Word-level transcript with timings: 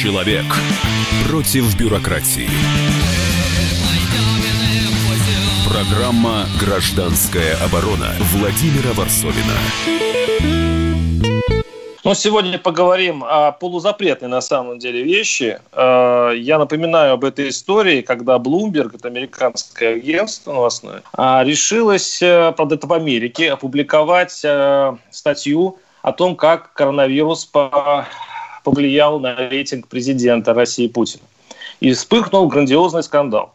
Человек 0.00 0.46
против 1.28 1.78
бюрократии. 1.78 2.48
Программа 5.68 6.46
«Гражданская 6.58 7.54
оборона» 7.62 8.14
Владимира 8.32 8.94
Варсовина. 8.94 9.58
Ну, 12.02 12.14
сегодня 12.14 12.58
поговорим 12.58 13.22
о 13.22 13.52
полузапретной 13.52 14.28
на 14.28 14.40
самом 14.40 14.78
деле 14.78 15.02
вещи. 15.02 15.60
Э, 15.72 16.32
я 16.34 16.58
напоминаю 16.58 17.12
об 17.12 17.24
этой 17.26 17.50
истории, 17.50 18.00
когда 18.00 18.38
Bloomberg, 18.38 18.96
это 18.96 19.08
американское 19.08 19.96
агентство 19.96 20.54
новостное, 20.54 21.02
а, 21.12 21.44
решилось, 21.44 22.22
э, 22.22 22.54
правда, 22.56 22.76
это 22.76 22.86
в 22.86 22.94
Америке, 22.94 23.52
опубликовать 23.52 24.40
э, 24.44 24.96
статью 25.10 25.76
о 26.00 26.12
том, 26.12 26.36
как 26.36 26.72
коронавирус 26.72 27.44
повлиял 28.64 29.20
на 29.20 29.34
рейтинг 29.34 29.88
президента 29.88 30.54
России 30.54 30.88
Путина. 30.88 31.22
И 31.80 31.92
вспыхнул 31.92 32.48
грандиозный 32.48 33.02
скандал. 33.02 33.54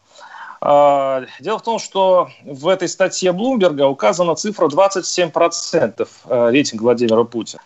А, 0.62 1.26
дело 1.40 1.60
в 1.60 1.64
том, 1.64 1.80
что 1.80 2.30
в 2.44 2.68
этой 2.68 2.88
статье 2.88 3.32
Блумберга 3.32 3.88
указана 3.88 4.36
цифра 4.36 4.68
27% 4.68 6.08
рейтинга 6.52 6.84
Владимира 6.84 7.24
Путина. 7.24 7.62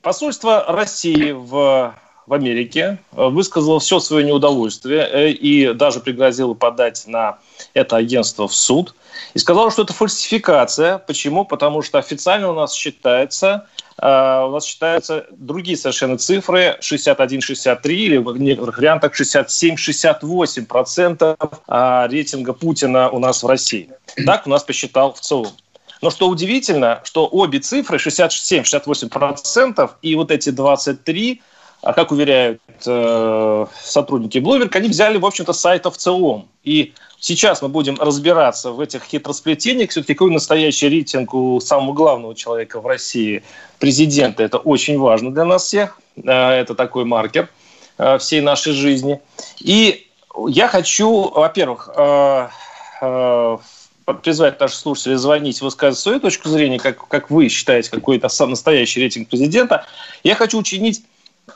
Посольство 0.00 0.64
России 0.68 1.32
в, 1.32 1.92
в 2.26 2.32
Америке 2.32 2.98
высказало 3.10 3.80
все 3.80 3.98
свое 3.98 4.24
неудовольствие 4.24 5.00
э, 5.00 5.30
и 5.30 5.72
даже 5.72 5.98
пригрозило 5.98 6.54
подать 6.54 7.04
на 7.08 7.38
это 7.74 7.96
агентство 7.96 8.46
в 8.46 8.54
суд. 8.54 8.94
И 9.34 9.40
сказало, 9.40 9.72
что 9.72 9.82
это 9.82 9.92
фальсификация. 9.92 10.98
Почему? 10.98 11.44
Потому 11.44 11.82
что 11.82 11.98
официально 11.98 12.50
у 12.50 12.54
нас 12.54 12.72
считается, 12.72 13.66
э, 14.00 14.44
у 14.44 14.50
нас 14.50 14.64
считаются 14.64 15.26
другие 15.30 15.76
совершенно 15.76 16.18
цифры, 16.18 16.78
61-63 16.80 17.88
или 17.88 18.18
в 18.18 18.36
некоторых 18.38 18.78
вариантах 18.78 19.20
67-68% 19.20 22.08
рейтинга 22.08 22.52
Путина 22.52 23.10
у 23.10 23.18
нас 23.18 23.42
в 23.42 23.46
России. 23.46 23.90
Так 24.24 24.46
у 24.46 24.50
нас 24.50 24.62
посчитал 24.64 25.12
в 25.12 25.20
целом. 25.20 25.50
Но 26.02 26.10
что 26.10 26.28
удивительно, 26.28 27.00
что 27.04 27.26
обе 27.26 27.58
цифры, 27.58 27.96
67-68% 27.98 29.90
и 30.02 30.14
вот 30.14 30.30
эти 30.30 30.50
23%, 30.50 31.40
а 31.86 31.92
как 31.92 32.10
уверяют 32.10 32.60
э, 32.84 33.66
сотрудники 33.80 34.38
Bloomberg, 34.38 34.76
они 34.76 34.88
взяли, 34.88 35.18
в 35.18 35.24
общем-то, 35.24 35.52
с 35.52 35.60
сайта 35.60 35.92
в 35.92 35.96
целом. 35.96 36.48
И 36.64 36.94
сейчас 37.20 37.62
мы 37.62 37.68
будем 37.68 37.96
разбираться 38.00 38.72
в 38.72 38.80
этих 38.80 39.04
хитросплетениях. 39.04 39.90
Все-таки 39.90 40.14
какой 40.14 40.32
настоящий 40.32 40.88
рейтинг 40.88 41.32
у 41.32 41.60
самого 41.60 41.92
главного 41.94 42.34
человека 42.34 42.80
в 42.80 42.86
России, 42.88 43.44
президента, 43.78 44.42
это 44.42 44.58
очень 44.58 44.98
важно 44.98 45.32
для 45.32 45.44
нас 45.44 45.62
всех. 45.62 46.00
Э, 46.16 46.54
это 46.54 46.74
такой 46.74 47.04
маркер 47.04 47.48
э, 47.98 48.18
всей 48.18 48.40
нашей 48.40 48.72
жизни. 48.72 49.20
И 49.60 50.08
я 50.48 50.66
хочу, 50.66 51.30
во-первых, 51.30 51.88
э, 51.96 52.48
призвать 54.24 54.58
наших 54.58 54.76
слушателей 54.76 55.18
звонить, 55.18 55.60
высказывать 55.60 56.00
свою 56.00 56.18
точку 56.18 56.48
зрения, 56.48 56.80
как, 56.80 57.06
как 57.06 57.30
вы 57.30 57.48
считаете, 57.48 57.92
какой 57.92 58.16
это 58.16 58.28
настоящий 58.44 58.98
рейтинг 58.98 59.28
президента. 59.28 59.86
Я 60.24 60.34
хочу 60.34 60.58
учинить 60.58 61.04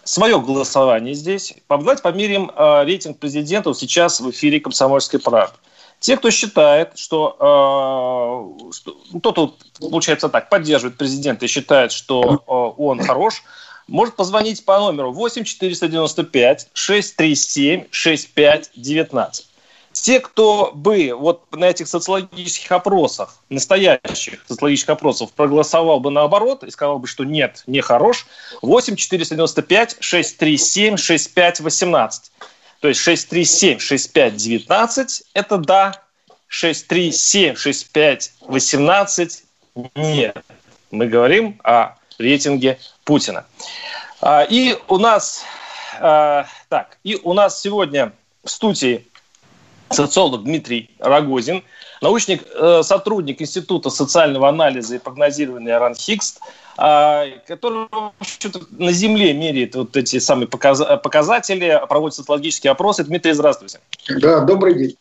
свое 0.04 0.40
голосование 0.40 1.14
здесь. 1.14 1.54
Давайте 1.68 2.02
померим 2.02 2.50
э, 2.54 2.84
рейтинг 2.84 3.18
президента 3.18 3.72
сейчас 3.74 4.20
в 4.20 4.30
эфире 4.30 4.60
«Комсомольской 4.60 5.20
правды». 5.20 5.56
Те, 5.98 6.16
кто 6.16 6.30
считает, 6.30 6.96
что, 6.96 7.36
э, 7.38 8.72
что 8.72 8.96
ну, 9.12 9.20
тот, 9.20 9.58
получается 9.78 10.28
так, 10.28 10.48
поддерживает 10.48 10.96
президента 10.96 11.44
и 11.44 11.48
считает, 11.48 11.92
что 11.92 12.22
э, 12.22 12.82
он 12.82 13.00
хорош, 13.00 13.42
может 13.86 14.16
позвонить 14.16 14.64
по 14.64 14.78
номеру 14.78 15.12
8 15.12 15.44
495 15.44 16.68
637 16.72 17.86
65 17.90 18.70
19. 18.74 19.49
Те, 20.00 20.20
кто 20.20 20.72
бы 20.72 21.12
вот 21.14 21.44
на 21.54 21.66
этих 21.66 21.86
социологических 21.86 22.72
опросах, 22.72 23.36
настоящих 23.50 24.42
социологических 24.48 24.90
опросов, 24.90 25.32
проголосовал 25.32 26.00
бы 26.00 26.10
наоборот 26.10 26.64
и 26.64 26.70
сказал 26.70 26.98
бы, 26.98 27.06
что 27.06 27.24
нет, 27.24 27.62
не 27.66 27.82
хорош, 27.82 28.26
8 28.62 28.96
495 28.96 29.98
637 30.00 30.96
65 30.96 31.60
18. 31.60 32.32
То 32.80 32.88
есть 32.88 33.00
637 33.00 33.78
65 33.78 34.36
19– 34.36 35.22
это 35.34 35.58
да, 35.58 36.02
637 36.48 37.56
65 37.56 38.32
18– 38.40 39.42
нет. 39.94 40.36
Мы 40.90 41.06
говорим 41.08 41.60
о 41.62 41.96
рейтинге 42.18 42.78
Путина. 43.04 43.44
А, 44.22 44.44
и 44.44 44.78
у 44.88 44.96
нас, 44.96 45.44
а, 46.00 46.46
так, 46.70 46.96
и 47.04 47.16
у 47.22 47.34
нас 47.34 47.60
сегодня 47.60 48.12
в 48.42 48.48
студии 48.48 49.06
социолог 49.90 50.44
Дмитрий 50.44 50.90
Рогозин, 50.98 51.62
научный 52.00 52.40
э, 52.54 52.82
сотрудник 52.82 53.42
Института 53.42 53.90
социального 53.90 54.48
анализа 54.48 54.96
и 54.96 54.98
прогнозирования 54.98 55.78
РАНХИКС, 55.78 56.38
э, 56.78 57.30
который 57.46 57.88
на 58.70 58.92
Земле 58.92 59.32
меряет 59.32 59.74
вот 59.74 59.96
эти 59.96 60.18
самые 60.18 60.48
показатели, 60.48 61.80
проводит 61.88 62.14
социологические 62.16 62.70
опросы. 62.70 63.04
Дмитрий, 63.04 63.32
здравствуйте. 63.32 63.80
Да, 64.08 64.40
добрый 64.40 64.74
день. 64.74 64.96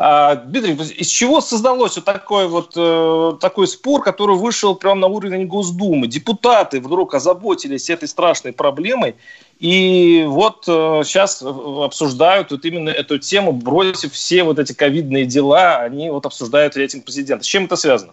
А, 0.00 0.36
Дмитрий, 0.36 0.74
из 0.74 1.08
чего 1.08 1.40
создалось 1.40 1.96
вот 1.96 2.04
такой 2.04 2.46
вот 2.46 2.74
э, 2.76 3.32
такой 3.40 3.66
спор, 3.66 4.00
который 4.00 4.36
вышел 4.36 4.76
прямо 4.76 5.00
на 5.00 5.06
уровень 5.08 5.48
Госдумы? 5.48 6.06
Депутаты 6.06 6.80
вдруг 6.80 7.14
озаботились 7.14 7.90
этой 7.90 8.06
страшной 8.06 8.52
проблемой 8.52 9.16
и 9.58 10.24
вот 10.28 10.66
э, 10.68 11.02
сейчас 11.04 11.42
обсуждают 11.42 12.52
вот 12.52 12.64
именно 12.64 12.90
эту 12.90 13.18
тему, 13.18 13.50
бросив 13.50 14.12
все 14.12 14.44
вот 14.44 14.60
эти 14.60 14.72
ковидные 14.72 15.26
дела, 15.26 15.78
они 15.78 16.10
вот 16.10 16.26
обсуждают 16.26 16.76
рейтинг 16.76 17.04
президента. 17.04 17.42
С 17.42 17.48
чем 17.48 17.64
это 17.64 17.74
связано? 17.74 18.12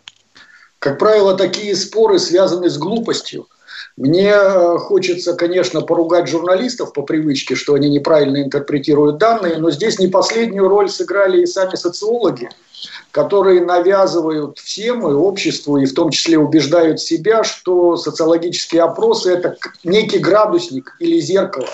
Как 0.79 0.97
правило, 0.97 1.37
такие 1.37 1.75
споры 1.75 2.17
связаны 2.17 2.67
с 2.67 2.79
глупостью. 2.79 3.47
Мне 3.97 4.33
э, 4.33 4.77
хочется, 4.77 5.33
конечно, 5.33 5.81
поругать 5.81 6.27
журналистов 6.27 6.91
по 6.91 7.01
привычке, 7.01 7.55
что 7.55 7.75
они 7.75 7.89
неправильно 7.89 8.43
интерпретируют 8.43 9.17
данные, 9.17 9.57
но 9.57 9.71
здесь 9.71 9.99
не 9.99 10.07
последнюю 10.07 10.67
роль 10.67 10.89
сыграли 10.89 11.41
и 11.41 11.45
сами 11.45 11.75
социологи 11.75 12.49
которые 13.11 13.61
навязывают 13.61 14.59
всем 14.59 15.07
и 15.07 15.13
обществу, 15.13 15.77
и 15.77 15.85
в 15.85 15.93
том 15.93 16.09
числе 16.09 16.37
убеждают 16.37 16.99
себя, 16.99 17.43
что 17.43 17.95
социологические 17.95 18.83
опросы– 18.83 19.31
это 19.33 19.55
некий 19.83 20.19
градусник 20.19 20.95
или 20.99 21.19
зеркало. 21.19 21.69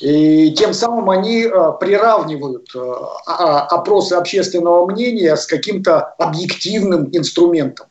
И 0.00 0.52
тем 0.52 0.72
самым 0.72 1.10
они 1.10 1.42
э, 1.42 1.72
приравнивают 1.78 2.68
э, 2.74 2.78
опросы 3.26 4.14
общественного 4.14 4.86
мнения 4.86 5.36
с 5.36 5.44
каким-то 5.44 6.14
объективным 6.18 7.10
инструментом. 7.12 7.88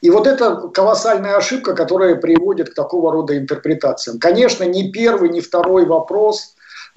И 0.00 0.10
вот 0.10 0.26
это 0.26 0.68
колоссальная 0.72 1.36
ошибка, 1.36 1.74
которая 1.74 2.16
приводит 2.16 2.70
к 2.70 2.74
такого 2.74 3.12
рода 3.12 3.36
интерпретациям. 3.36 4.18
Конечно, 4.18 4.64
ни 4.64 4.90
первый, 4.90 5.30
ни 5.30 5.40
второй 5.40 5.86
вопрос 5.86 6.54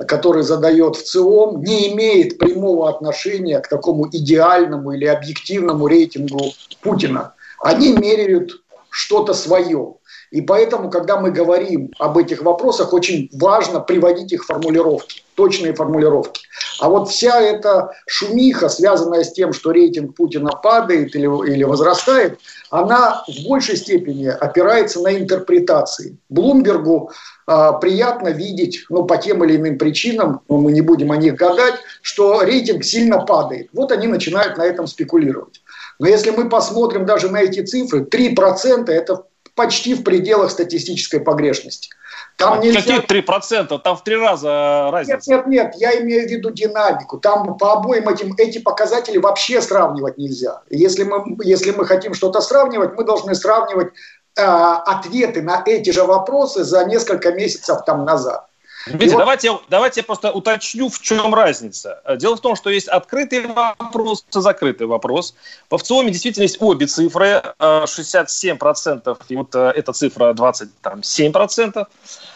который 0.07 0.43
задает 0.43 0.95
в 0.95 1.03
ЦИОМ, 1.03 1.61
не 1.63 1.93
имеет 1.93 2.37
прямого 2.37 2.89
отношения 2.89 3.59
к 3.59 3.67
такому 3.67 4.07
идеальному 4.11 4.91
или 4.91 5.05
объективному 5.05 5.87
рейтингу 5.87 6.53
Путина. 6.81 7.33
Они 7.59 7.93
меряют 7.93 8.63
что-то 8.89 9.33
свое. 9.33 9.95
И 10.31 10.41
поэтому, 10.41 10.89
когда 10.89 11.19
мы 11.19 11.29
говорим 11.29 11.91
об 11.99 12.17
этих 12.17 12.41
вопросах, 12.41 12.91
очень 12.91 13.29
важно 13.33 13.79
приводить 13.79 14.33
их 14.33 14.45
формулировки, 14.45 15.23
точные 15.35 15.75
формулировки. 15.75 16.41
А 16.79 16.89
вот 16.89 17.09
вся 17.09 17.39
эта 17.39 17.91
шумиха, 18.07 18.67
связанная 18.67 19.23
с 19.23 19.31
тем, 19.31 19.53
что 19.53 19.71
рейтинг 19.71 20.15
Путина 20.15 20.49
падает 20.49 21.15
или, 21.15 21.27
или 21.51 21.63
возрастает, 21.63 22.39
она 22.73 23.23
в 23.27 23.47
большей 23.47 23.77
степени 23.77 24.25
опирается 24.25 24.99
на 24.99 25.15
интерпретации. 25.15 26.17
Блумбергу 26.29 27.11
э, 27.47 27.71
приятно 27.79 28.29
видеть, 28.29 28.85
ну, 28.89 29.03
по 29.03 29.17
тем 29.17 29.43
или 29.43 29.57
иным 29.57 29.77
причинам, 29.77 30.41
но 30.49 30.57
мы 30.57 30.71
не 30.71 30.81
будем 30.81 31.11
о 31.11 31.17
них 31.17 31.35
гадать, 31.35 31.75
что 32.01 32.41
рейтинг 32.41 32.83
сильно 32.83 33.19
падает. 33.19 33.69
Вот 33.73 33.91
они 33.91 34.07
начинают 34.07 34.57
на 34.57 34.63
этом 34.63 34.87
спекулировать. 34.87 35.61
Но 35.99 36.07
если 36.07 36.31
мы 36.31 36.49
посмотрим 36.49 37.05
даже 37.05 37.29
на 37.29 37.43
эти 37.43 37.63
цифры, 37.63 38.05
3% 38.05 38.89
это 38.89 39.23
почти 39.53 39.93
в 39.93 40.03
пределах 40.03 40.49
статистической 40.49 41.19
погрешности. 41.19 41.89
Там 42.37 42.53
а 42.53 42.57
нельзя... 42.57 42.79
Какие 42.79 43.21
3%? 43.21 43.79
Там 43.79 43.95
в 43.95 44.03
три 44.03 44.15
раза 44.15 44.89
разница. 44.91 45.31
Нет, 45.31 45.47
нет, 45.47 45.65
нет, 45.65 45.75
я 45.77 46.01
имею 46.01 46.27
в 46.27 46.31
виду 46.31 46.51
динамику. 46.51 47.19
Там 47.19 47.57
по 47.57 47.73
обоим 47.73 48.09
этим, 48.09 48.33
эти 48.37 48.59
показатели 48.59 49.17
вообще 49.17 49.61
сравнивать 49.61 50.17
нельзя. 50.17 50.61
Если 50.69 51.03
мы, 51.03 51.37
если 51.43 51.71
мы 51.71 51.85
хотим 51.85 52.13
что-то 52.13 52.41
сравнивать, 52.41 52.95
мы 52.95 53.03
должны 53.03 53.35
сравнивать 53.35 53.93
э, 54.35 54.41
ответы 54.41 55.41
на 55.41 55.61
эти 55.65 55.91
же 55.91 56.03
вопросы 56.03 56.63
за 56.63 56.85
несколько 56.85 57.31
месяцев 57.31 57.83
там 57.85 58.05
назад. 58.05 58.47
Дмитрий, 58.85 59.11
вот... 59.11 59.19
давайте, 59.19 59.59
давайте 59.69 60.01
я 60.01 60.03
просто 60.03 60.31
уточню, 60.31 60.89
в 60.89 60.99
чем 60.99 61.33
разница. 61.33 62.01
Дело 62.17 62.35
в 62.35 62.41
том, 62.41 62.55
что 62.55 62.69
есть 62.69 62.87
открытый 62.89 63.47
вопрос 63.47 64.25
и 64.29 64.39
закрытый 64.39 64.87
вопрос. 64.87 65.35
В 65.69 65.77
ВЦИОМе 65.77 66.11
действительно 66.11 66.43
есть 66.43 66.61
обе 66.61 66.87
цифры, 66.87 67.41
67%, 67.59 69.17
и 69.29 69.35
вот 69.35 69.55
э, 69.55 69.73
эта 69.75 69.93
цифра 69.93 70.33
27%. 70.33 71.87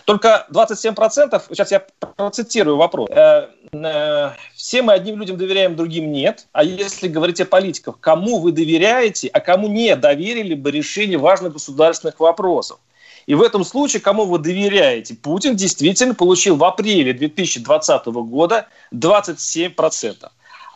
Только 0.06 0.48
27%, 0.50 1.42
сейчас 1.50 1.72
я 1.72 1.86
процитирую 2.16 2.78
вопрос. 2.78 3.10
Э, 3.12 3.50
э, 3.74 4.32
Все 4.56 4.82
мы 4.82 4.94
одним 4.94 5.20
людям 5.20 5.38
доверяем, 5.38 5.76
другим 5.76 6.12
нет. 6.14 6.48
А 6.54 6.64
если 6.64 7.10
говорить 7.10 7.42
о 7.42 7.46
политиках, 7.46 8.00
кому 8.00 8.40
вы 8.40 8.54
доверяете, 8.54 9.28
а 9.28 9.42
кому 9.42 9.68
не 9.68 9.96
доверили 9.98 10.54
бы 10.54 10.72
решение 10.72 11.18
важных 11.18 11.54
государственных 11.54 12.20
вопросов? 12.22 12.80
И 13.28 13.36
в 13.36 13.42
этом 13.42 13.66
случае, 13.66 14.02
кому 14.02 14.26
вы 14.26 14.40
доверяете? 14.40 15.14
Путин 15.14 15.56
действительно 15.56 16.16
получил 16.16 16.56
в 16.56 16.64
апреле 16.64 17.14
2020 17.14 18.06
года 18.06 18.68
27%. 18.94 20.30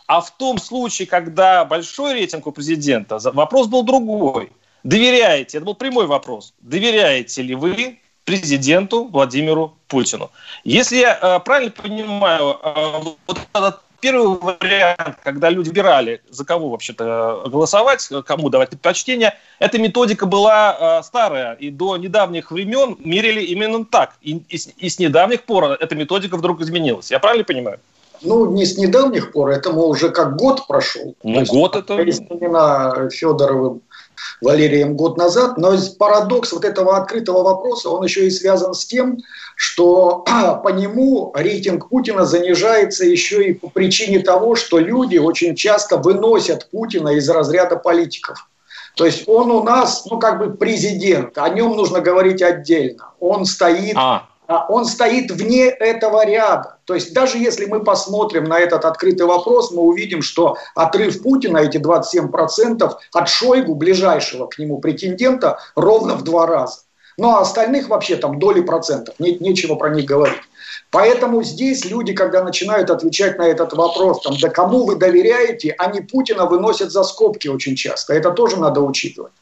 А 0.06 0.20
в 0.20 0.30
том 0.36 0.58
случае, 0.58 1.08
когда 1.08 1.64
большой 1.64 2.12
рейтинг 2.12 2.46
у 2.46 2.52
президента, 2.52 3.18
вопрос 3.32 3.68
был 3.68 3.82
другой. 3.82 4.52
Доверяете? 4.84 5.58
Это 5.58 5.66
был 5.66 5.74
прямой 5.74 6.06
вопрос. 6.06 6.52
Доверяете 6.60 7.40
ли 7.40 7.54
вы 7.54 7.98
президенту 8.24 9.04
Владимиру 9.04 9.74
Путину? 9.88 10.30
Если 10.64 10.96
я 10.96 11.18
э, 11.20 11.40
правильно 11.40 11.70
понимаю, 11.70 12.58
э, 12.62 13.14
вот 13.26 13.38
этот 13.54 13.80
первый 14.02 14.36
вариант, 14.36 15.16
когда 15.22 15.48
люди 15.48 15.68
выбирали, 15.68 16.20
за 16.28 16.44
кого 16.44 16.68
вообще-то 16.68 17.44
голосовать, 17.46 18.06
кому 18.26 18.50
давать 18.50 18.70
предпочтение, 18.70 19.34
эта 19.60 19.78
методика 19.78 20.26
была 20.26 20.98
э, 20.98 21.02
старая, 21.04 21.54
и 21.54 21.70
до 21.70 21.96
недавних 21.96 22.50
времен 22.50 22.96
мерили 22.98 23.40
именно 23.42 23.84
так. 23.84 24.14
И, 24.20 24.42
и, 24.48 24.58
и 24.76 24.88
с 24.88 24.98
недавних 24.98 25.44
пор 25.44 25.76
эта 25.80 25.94
методика 25.94 26.36
вдруг 26.36 26.60
изменилась. 26.60 27.10
Я 27.10 27.20
правильно 27.20 27.44
понимаю? 27.44 27.78
Ну, 28.22 28.50
не 28.50 28.66
с 28.66 28.76
недавних 28.76 29.32
пор, 29.32 29.50
этому 29.50 29.86
уже 29.86 30.10
как 30.10 30.36
год 30.36 30.66
прошел. 30.66 31.14
Ну, 31.22 31.44
год 31.44 31.76
это... 31.76 31.94
Именно 32.00 33.08
Федоровым 33.10 33.82
Валерием 34.40 34.96
год 34.96 35.16
назад. 35.16 35.58
Но 35.58 35.74
парадокс 35.98 36.52
вот 36.52 36.64
этого 36.64 36.96
открытого 36.96 37.42
вопроса, 37.42 37.90
он 37.90 38.04
еще 38.04 38.26
и 38.26 38.30
связан 38.30 38.74
с 38.74 38.84
тем, 38.84 39.18
что 39.56 40.24
по 40.64 40.68
нему 40.68 41.32
рейтинг 41.34 41.88
Путина 41.88 42.24
занижается 42.24 43.04
еще 43.04 43.44
и 43.44 43.54
по 43.54 43.68
причине 43.68 44.20
того, 44.20 44.56
что 44.56 44.78
люди 44.78 45.18
очень 45.18 45.54
часто 45.54 45.96
выносят 45.96 46.70
Путина 46.70 47.10
из 47.10 47.28
разряда 47.28 47.76
политиков. 47.76 48.48
То 48.96 49.06
есть 49.06 49.26
он 49.26 49.50
у 49.50 49.62
нас, 49.62 50.04
ну, 50.10 50.18
как 50.18 50.38
бы 50.38 50.54
президент, 50.54 51.38
о 51.38 51.48
нем 51.48 51.76
нужно 51.76 52.00
говорить 52.00 52.42
отдельно. 52.42 53.10
Он 53.20 53.46
стоит 53.46 53.94
а. 53.96 54.28
А 54.52 54.66
он 54.68 54.84
стоит 54.84 55.30
вне 55.30 55.64
этого 55.64 56.26
ряда. 56.26 56.76
То 56.84 56.92
есть 56.92 57.14
даже 57.14 57.38
если 57.38 57.64
мы 57.64 57.82
посмотрим 57.82 58.44
на 58.44 58.58
этот 58.58 58.84
открытый 58.84 59.24
вопрос, 59.24 59.72
мы 59.72 59.80
увидим, 59.80 60.20
что 60.20 60.58
отрыв 60.74 61.22
Путина, 61.22 61.56
эти 61.56 61.78
27%, 61.78 62.92
от 63.14 63.28
Шойгу, 63.30 63.74
ближайшего 63.74 64.46
к 64.48 64.58
нему 64.58 64.78
претендента, 64.78 65.58
ровно 65.74 66.16
в 66.16 66.24
два 66.24 66.46
раза. 66.46 66.80
Ну 67.16 67.30
а 67.30 67.40
остальных 67.40 67.88
вообще 67.88 68.16
там 68.16 68.38
доли 68.38 68.60
процентов, 68.60 69.14
нет, 69.18 69.40
нечего 69.40 69.74
про 69.76 69.88
них 69.88 70.04
говорить. 70.04 70.42
Поэтому 70.90 71.42
здесь 71.42 71.86
люди, 71.86 72.12
когда 72.12 72.44
начинают 72.44 72.90
отвечать 72.90 73.38
на 73.38 73.48
этот 73.48 73.72
вопрос, 73.72 74.20
там, 74.20 74.34
да 74.38 74.50
кому 74.50 74.84
вы 74.84 74.96
доверяете, 74.96 75.74
они 75.78 76.02
Путина 76.02 76.44
выносят 76.44 76.92
за 76.92 77.04
скобки 77.04 77.48
очень 77.48 77.74
часто. 77.74 78.12
Это 78.12 78.32
тоже 78.32 78.58
надо 78.58 78.82
учитывать. 78.82 79.32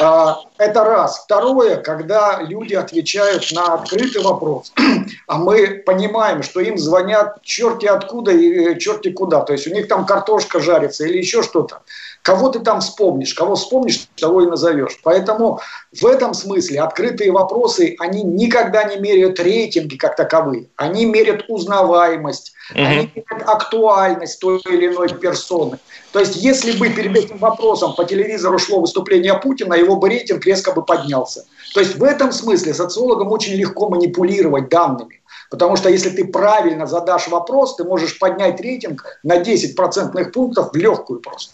А, 0.00 0.40
это 0.58 0.84
раз. 0.84 1.20
Второе, 1.24 1.76
когда 1.76 2.42
люди 2.42 2.74
отвечают 2.74 3.50
на 3.52 3.74
открытый 3.74 4.22
вопрос, 4.22 4.72
а 5.26 5.38
мы 5.38 5.82
понимаем, 5.86 6.42
что 6.42 6.60
им 6.60 6.78
звонят 6.78 7.42
черти 7.42 7.86
откуда 7.86 8.32
и 8.32 8.78
черти 8.78 9.10
куда. 9.12 9.40
То 9.40 9.52
есть 9.52 9.66
у 9.66 9.70
них 9.70 9.88
там 9.88 10.06
картошка 10.06 10.60
жарится 10.60 11.04
или 11.04 11.18
еще 11.18 11.42
что-то. 11.42 11.82
Кого 12.22 12.50
ты 12.50 12.60
там 12.60 12.80
вспомнишь, 12.80 13.34
кого 13.34 13.56
вспомнишь, 13.56 14.06
того 14.16 14.42
и 14.42 14.46
назовешь. 14.46 15.00
Поэтому 15.02 15.60
в 15.92 16.06
этом 16.06 16.34
смысле 16.34 16.80
открытые 16.80 17.32
вопросы, 17.32 17.96
они 17.98 18.22
никогда 18.22 18.84
не 18.84 18.96
меряют 18.96 19.40
рейтинги 19.40 19.96
как 19.96 20.14
таковые. 20.14 20.68
Они 20.76 21.04
меряют 21.04 21.44
узнаваемость, 21.48 22.52
угу. 22.70 22.80
они 22.80 23.10
меряют 23.14 23.48
актуальность 23.48 24.38
той 24.38 24.60
или 24.60 24.86
иной 24.86 25.08
персоны. 25.08 25.78
То 26.12 26.20
есть, 26.20 26.36
если 26.36 26.72
бы 26.78 26.90
перед 26.90 27.16
этим 27.16 27.38
вопросом 27.38 27.94
по 27.96 28.04
телевизору 28.04 28.58
шло 28.58 28.80
выступление 28.80 29.34
Путина, 29.34 29.74
его 29.74 29.96
бы 29.96 30.08
рейтинг 30.08 30.46
резко 30.46 30.70
бы 30.70 30.84
поднялся. 30.84 31.44
То 31.74 31.80
есть, 31.80 31.96
в 31.96 32.04
этом 32.04 32.30
смысле 32.30 32.72
социологам 32.72 33.32
очень 33.32 33.54
легко 33.54 33.88
манипулировать 33.88 34.68
данными. 34.68 35.22
Потому 35.50 35.76
что 35.76 35.90
если 35.90 36.10
ты 36.10 36.24
правильно 36.24 36.86
задашь 36.86 37.28
вопрос, 37.28 37.76
ты 37.76 37.84
можешь 37.84 38.18
поднять 38.18 38.60
рейтинг 38.60 39.04
на 39.22 39.38
10 39.38 39.74
процентных 39.74 40.32
пунктов 40.32 40.72
в 40.72 40.76
легкую 40.76 41.20
просто. 41.20 41.52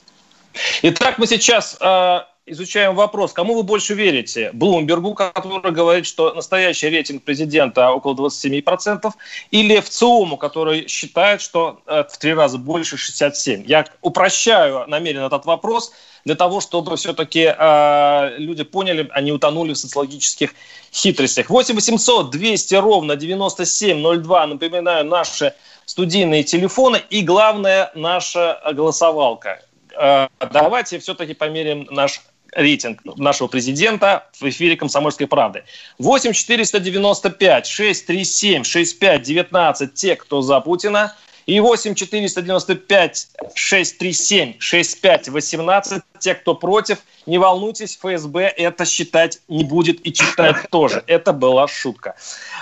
Итак, 0.83 1.19
мы 1.19 1.27
сейчас 1.27 1.77
э, 1.81 2.21
изучаем 2.47 2.95
вопрос, 2.95 3.33
кому 3.33 3.55
вы 3.55 3.63
больше 3.63 3.95
верите? 3.95 4.51
Блумбергу, 4.53 5.15
который 5.15 5.73
говорит, 5.73 6.07
что 6.07 6.33
настоящий 6.35 6.89
рейтинг 6.89 7.23
президента 7.23 7.91
около 7.91 8.15
27%, 8.15 9.11
или 9.51 9.81
в 9.81 9.89
ЦИОМу, 9.89 10.37
который 10.37 10.89
считает, 10.89 11.41
что 11.41 11.81
э, 11.87 12.05
в 12.11 12.19
три 12.19 12.35
раза 12.35 12.59
больше 12.59 12.97
67%. 12.97 13.65
Я 13.67 13.85
упрощаю 14.03 14.85
намеренно 14.89 15.27
этот 15.27 15.45
вопрос 15.47 15.93
для 16.25 16.35
того, 16.35 16.61
чтобы 16.61 16.97
все-таки 16.97 17.55
э, 17.57 18.39
люди 18.39 18.65
поняли, 18.65 19.09
они 19.13 19.33
утонули 19.33 19.73
в 19.73 19.79
социологических 19.79 20.55
хитростях. 20.93 21.51
8 21.51 21.75
800 21.75 22.31
200 22.31 22.75
ровно 22.75 23.17
9702, 23.17 24.47
напоминаю, 24.47 25.05
наши 25.05 25.55
студийные 25.87 26.43
телефоны 26.45 27.03
и, 27.09 27.23
главное, 27.23 27.91
наша 27.95 28.61
голосовалка. 28.73 29.63
Э, 29.99 30.29
давайте 30.53 30.99
все-таки 30.99 31.35
померим 31.35 31.87
наш 31.91 32.23
рейтинг 32.53 33.01
нашего 33.17 33.49
президента 33.49 34.29
в 34.39 34.49
эфире 34.49 34.77
«Комсомольской 34.77 35.27
правды». 35.27 35.65
8 35.99 36.33
495 36.33 37.67
637 37.67 38.65
65 38.65 39.23
19 39.23 39.95
те, 39.95 40.17
кто 40.17 40.41
за 40.41 40.61
Путина. 40.61 41.15
И 41.47 41.61
8 41.61 41.95
495 41.95 43.29
637 43.55 44.57
65 44.59 45.29
18 45.29 46.03
те, 46.19 46.35
кто 46.35 46.55
против. 46.55 46.99
Не 47.25 47.39
волнуйтесь, 47.39 47.97
ФСБ 47.97 48.49
это 48.49 48.85
считать 48.85 49.41
не 49.49 49.65
будет 49.65 50.07
и 50.07 50.13
читать 50.13 50.57
тоже. 50.71 51.03
Это 51.07 51.33
была 51.33 51.67
шутка. 51.67 52.17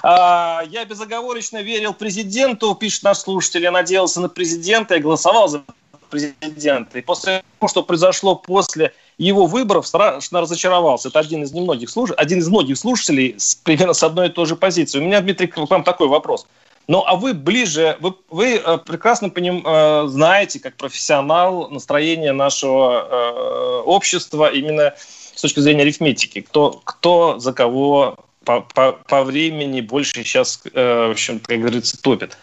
А, 0.05 0.63
я 0.69 0.85
безоговорочно 0.85 1.63
верил 1.63 1.95
президенту, 1.95 2.77
пишет 2.77 3.03
наш 3.03 3.19
слушатель. 3.19 3.65
Я 3.65 3.73
надеялся 3.73 4.21
на 4.21 4.29
президента 4.29 4.95
и 4.95 5.01
голосовал 5.01 5.49
за 5.49 5.65
президента. 6.07 6.99
И 6.99 7.03
после 7.03 7.43
того, 7.59 7.69
что 7.69 7.83
произошло 7.83 8.37
после 8.37 8.93
его 9.19 9.47
выборов, 9.47 9.87
страшно 9.87 10.41
разочаровался. 10.41 11.09
Это 11.09 11.21
один 11.21 11.43
из 11.43 11.53
немногих 11.53 11.91
слуш... 11.91 12.11
один 12.17 12.39
из 12.39 12.49
многих 12.49 12.79
слушателей 12.79 13.35
с, 13.39 13.55
примерно 13.55 13.95
с 13.95 14.03
одной 14.03 14.29
и 14.29 14.31
той 14.31 14.47
же 14.47 14.57
позиции. 14.57 14.99
У 14.99 15.03
меня, 15.03 15.21
Дмитрий, 15.21 15.47
к 15.47 15.57
вам 15.57 15.85
такой 15.85 16.09
вопрос. 16.09 16.47
Ну, 16.89 17.03
а 17.05 17.17
вы 17.17 17.35
ближе, 17.35 17.97
вы, 18.01 18.15
вы 18.31 18.57
э, 18.57 18.79
прекрасно 18.79 19.29
поним, 19.29 19.63
э, 19.67 20.07
знаете, 20.07 20.61
как 20.61 20.77
профессионал, 20.77 21.69
настроение 21.71 22.33
нашего 22.33 23.09
э, 23.11 23.83
общества 23.85 24.53
именно 24.53 24.95
с 25.35 25.41
точки 25.41 25.61
зрения 25.61 25.83
арифметики. 25.83 26.43
Кто, 26.43 26.81
кто 26.85 27.39
за 27.41 27.53
кого 27.53 28.17
по, 28.45 28.61
по, 28.61 28.93
по 28.93 29.25
времени 29.25 29.81
больше 29.81 30.23
сейчас, 30.23 30.61
в 30.73 31.11
общем, 31.11 31.41
как 31.41 31.59
говорится, 31.59 32.01
топит. 32.01 32.39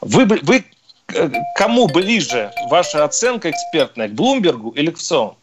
Вы, 0.00 0.24
вы 0.24 0.64
кому 1.56 1.86
ближе 1.88 2.50
ваша 2.70 3.04
оценка 3.04 3.50
экспертная, 3.50 4.08
к 4.08 4.12
Блумбергу 4.12 4.70
или 4.70 4.90
к 4.90 4.98
ВЦИОМ? 4.98 5.36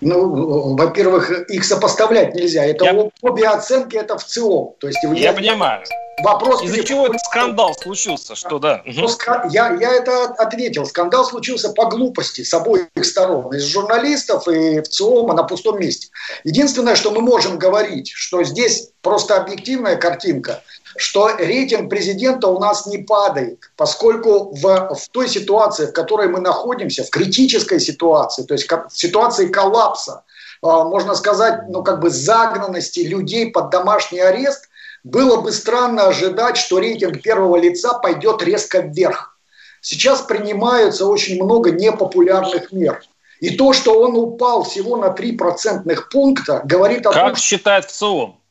Ну, 0.00 0.74
во-первых, 0.74 1.30
их 1.48 1.64
сопоставлять 1.64 2.34
нельзя. 2.34 2.64
Это 2.64 2.84
я... 2.84 3.10
обе 3.20 3.46
оценки, 3.46 3.96
это 3.96 4.18
в 4.18 4.24
ЦИОМ. 4.24 4.74
То 4.80 4.88
есть, 4.88 4.98
я, 5.02 5.12
я 5.12 5.32
понимаю. 5.32 5.84
Вопрос 6.22 6.62
Из-за 6.62 6.84
чего 6.84 7.06
этот 7.06 7.20
скандал 7.20 7.74
случился? 7.74 8.34
Что, 8.34 8.58
да? 8.58 8.82
Ну, 8.84 9.08
я, 9.50 9.76
я 9.80 9.92
это 9.94 10.24
ответил. 10.38 10.86
Скандал 10.86 11.24
случился 11.24 11.70
по 11.70 11.86
глупости 11.86 12.42
с 12.42 12.52
обоих 12.52 12.86
сторон. 13.02 13.54
Из 13.54 13.64
журналистов 13.64 14.46
и 14.48 14.80
в 14.80 14.88
ЦИОМа 14.88 15.34
на 15.34 15.44
пустом 15.44 15.80
месте. 15.80 16.08
Единственное, 16.44 16.96
что 16.96 17.12
мы 17.12 17.22
можем 17.22 17.58
говорить, 17.58 18.10
что 18.14 18.42
здесь 18.44 18.90
просто 19.00 19.40
объективная 19.40 19.96
картинка 19.96 20.62
что 20.96 21.30
рейтинг 21.36 21.90
президента 21.90 22.48
у 22.48 22.58
нас 22.58 22.86
не 22.86 22.98
падает, 22.98 23.70
поскольку 23.76 24.54
в, 24.54 24.94
в 24.94 25.08
той 25.10 25.28
ситуации, 25.28 25.86
в 25.86 25.92
которой 25.92 26.28
мы 26.28 26.40
находимся, 26.40 27.04
в 27.04 27.10
критической 27.10 27.80
ситуации, 27.80 28.44
то 28.44 28.54
есть 28.54 28.70
в 28.70 28.88
ситуации 28.92 29.48
коллапса, 29.48 30.24
а, 30.62 30.84
можно 30.84 31.14
сказать, 31.14 31.68
ну 31.68 31.82
как 31.82 32.00
бы 32.00 32.10
загнанности 32.10 33.00
людей 33.00 33.50
под 33.50 33.70
домашний 33.70 34.20
арест, 34.20 34.68
было 35.04 35.40
бы 35.40 35.50
странно 35.52 36.06
ожидать, 36.06 36.56
что 36.56 36.78
рейтинг 36.78 37.22
первого 37.22 37.56
лица 37.56 37.94
пойдет 37.94 38.42
резко 38.42 38.80
вверх. 38.80 39.36
Сейчас 39.80 40.22
принимаются 40.22 41.06
очень 41.06 41.42
много 41.42 41.72
непопулярных 41.72 42.70
мер. 42.70 43.02
И 43.40 43.56
то, 43.56 43.72
что 43.72 43.98
он 44.00 44.16
упал 44.16 44.62
всего 44.62 44.96
на 44.96 45.10
3 45.10 45.32
процентных 45.32 46.08
пункта, 46.08 46.62
говорит 46.64 47.04
о 47.06 47.10
как 47.10 47.20
том... 47.20 47.30
Как 47.30 47.38
считает 47.38 47.86
ВЦИОМ? 47.86 48.41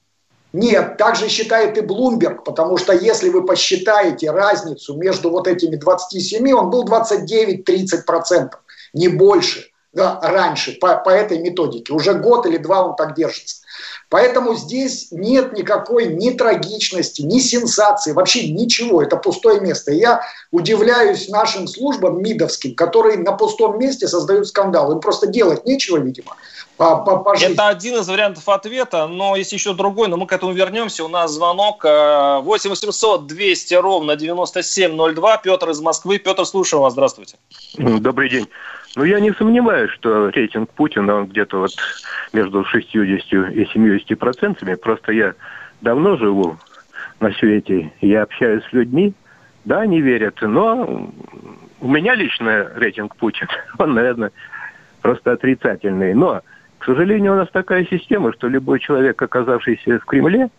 Нет, 0.54 0.98
так 0.98 1.16
же 1.16 1.30
считает 1.30 1.78
и 1.78 1.82
Блумберг, 1.82 2.44
потому 2.44 2.78
что 2.78 2.94
если 2.94 3.30
вы 3.30 3.46
посчитаете 3.46 4.32
разницу 4.32 4.96
между 4.96 5.30
вот 5.30 5.48
этими 5.48 5.78
27, 5.78 6.52
он 6.54 6.70
был 6.70 6.86
29-30%, 6.86 8.50
не 8.94 9.08
больше 9.08 9.72
да, 9.94 10.20
раньше 10.22 10.78
по, 10.80 10.96
по 10.98 11.10
этой 11.10 11.40
методике. 11.40 11.94
Уже 11.94 12.14
год 12.14 12.46
или 12.46 12.58
два 12.58 12.88
он 12.88 12.96
так 12.96 13.16
держится. 13.16 13.58
Поэтому 14.10 14.56
здесь 14.56 15.08
нет 15.12 15.54
никакой 15.54 16.14
ни 16.14 16.32
трагичности, 16.32 17.22
ни 17.22 17.40
сенсации, 17.40 18.14
вообще 18.14 18.50
ничего. 18.52 19.02
Это 19.02 19.18
пустое 19.18 19.60
место. 19.60 19.92
я 19.92 20.22
удивляюсь 20.52 21.30
нашим 21.30 21.68
службам 21.68 22.22
МИДовским, 22.22 22.76
которые 22.76 23.18
на 23.18 23.34
пустом 23.34 23.80
месте 23.80 24.08
создают 24.08 24.48
скандал. 24.48 24.92
Им 24.92 25.00
просто 25.00 25.28
делать 25.28 25.66
нечего, 25.66 25.98
видимо. 25.98 26.36
По, 26.82 26.98
по, 26.98 27.18
по 27.18 27.36
Это 27.38 27.68
один 27.68 28.00
из 28.00 28.10
вариантов 28.10 28.50
ответа, 28.50 29.06
но 29.06 29.36
есть 29.36 29.54
еще 29.54 29.76
другой, 29.76 30.08
но 30.08 30.18
мы 30.18 30.26
к 30.26 30.34
этому 30.34 30.52
вернемся. 30.52 31.04
У 31.04 31.10
нас 31.10 31.32
звонок 31.32 31.84
8 31.84 32.70
800 32.72 33.28
200 33.28 33.74
ровно 33.76 34.16
9702. 34.16 35.38
Петр 35.38 35.70
из 35.70 35.80
Москвы. 35.80 36.18
Петр, 36.18 36.44
слушаю 36.44 36.82
вас. 36.82 36.94
Здравствуйте. 36.94 37.38
Добрый 37.78 38.30
день. 38.30 38.48
Ну, 38.96 39.04
я 39.04 39.20
не 39.20 39.32
сомневаюсь, 39.34 39.92
что 39.92 40.30
рейтинг 40.30 40.72
Путина, 40.72 41.18
он 41.18 41.28
где-то 41.28 41.60
вот 41.60 41.70
между 42.34 42.66
60 42.66 43.54
и 43.54 43.68
70 43.72 44.18
процентами. 44.18 44.74
Просто 44.74 45.12
я 45.12 45.36
давно 45.82 46.18
живу 46.18 46.58
на 47.20 47.32
свете, 47.34 47.94
я 48.02 48.24
общаюсь 48.24 48.64
с 48.64 48.74
людьми, 48.74 49.14
да, 49.66 49.82
они 49.82 50.02
верят, 50.02 50.40
но 50.42 51.12
у 51.80 51.88
меня 51.88 52.16
лично 52.16 52.72
рейтинг 52.74 53.16
Путин, 53.18 53.48
он, 53.78 53.94
наверное, 53.94 54.32
просто 55.04 55.34
отрицательный. 55.34 56.16
Но, 56.16 56.42
к 56.82 56.86
сожалению, 56.86 57.34
у 57.34 57.36
нас 57.36 57.48
такая 57.52 57.86
система, 57.86 58.34
что 58.34 58.48
любой 58.48 58.80
человек, 58.80 59.22
оказавшийся 59.22 60.00
в 60.00 60.06
Кремле, 60.06 60.50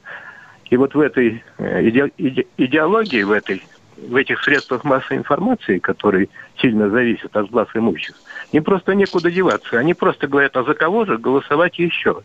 и 0.70 0.76
вот 0.76 0.94
в 0.94 1.00
этой 1.00 1.42
э, 1.58 1.88
иде, 1.88 2.12
иде, 2.16 2.46
идеологии, 2.56 3.24
в 3.24 3.32
этой 3.32 3.60
в 3.96 4.14
этих 4.14 4.40
средствах 4.44 4.84
массовой 4.84 5.16
информации, 5.18 5.80
которые 5.80 6.28
сильно 6.58 6.88
зависят 6.90 7.36
от 7.36 7.50
глаз 7.50 7.66
имущих, 7.74 8.14
им 8.52 8.62
просто 8.62 8.94
некуда 8.94 9.32
деваться. 9.32 9.76
Они 9.76 9.94
просто 9.94 10.28
говорят, 10.28 10.56
а 10.56 10.62
за 10.62 10.74
кого 10.74 11.04
же 11.06 11.18
голосовать 11.18 11.76
еще? 11.80 12.22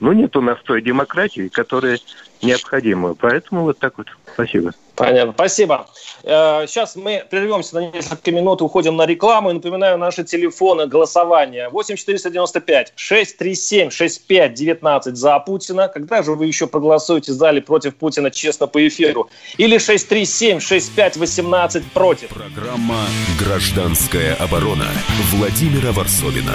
Ну, 0.00 0.12
нет 0.12 0.34
у 0.36 0.40
нас 0.40 0.58
той 0.64 0.82
демократии, 0.82 1.48
которая 1.48 1.98
необходима. 2.42 3.14
Поэтому 3.14 3.64
вот 3.64 3.78
так 3.78 3.98
вот. 3.98 4.08
Спасибо. 4.32 4.72
Понятно. 4.96 5.32
Спасибо. 5.32 5.86
Сейчас 6.22 6.96
э, 6.96 7.00
мы 7.00 7.24
прервемся 7.30 7.76
на 7.76 7.90
несколько 7.90 8.32
минут, 8.32 8.60
уходим 8.62 8.96
на 8.96 9.06
рекламу. 9.06 9.50
И 9.50 9.54
напоминаю, 9.54 9.98
наши 9.98 10.24
телефоны 10.24 10.86
голосования 10.86 11.68
8495 11.70 12.92
637 12.96 13.90
65 13.90 14.54
19 14.54 15.16
за 15.16 15.38
Путина. 15.40 15.88
Когда 15.88 16.22
же 16.22 16.32
вы 16.32 16.46
еще 16.46 16.66
проголосуете 16.66 17.32
за 17.32 17.50
или 17.50 17.60
против 17.60 17.96
Путина 17.96 18.30
честно 18.30 18.66
по 18.66 18.86
эфиру? 18.86 19.30
Или 19.56 19.78
637 19.78 20.60
65 20.60 21.16
18 21.16 21.92
против? 21.92 22.28
Программа 22.28 23.06
«Гражданская 23.38 24.34
оборона» 24.36 24.86
Владимира 25.32 25.92
Варсовина. 25.92 26.54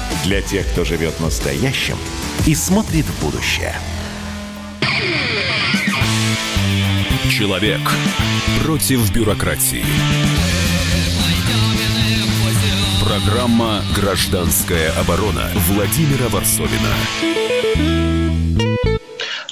Для 0.23 0.41
тех, 0.41 0.67
кто 0.71 0.85
живет 0.85 1.19
настоящим 1.19 1.97
и 2.45 2.53
смотрит 2.53 3.05
в 3.05 3.25
будущее. 3.25 3.75
Человек 7.29 7.81
против 8.63 9.11
бюрократии. 9.11 9.83
Программа 13.03 13.81
«Гражданская 13.95 14.91
оборона» 14.99 15.49
Владимира 15.67 16.29
Варсовина. 16.29 16.93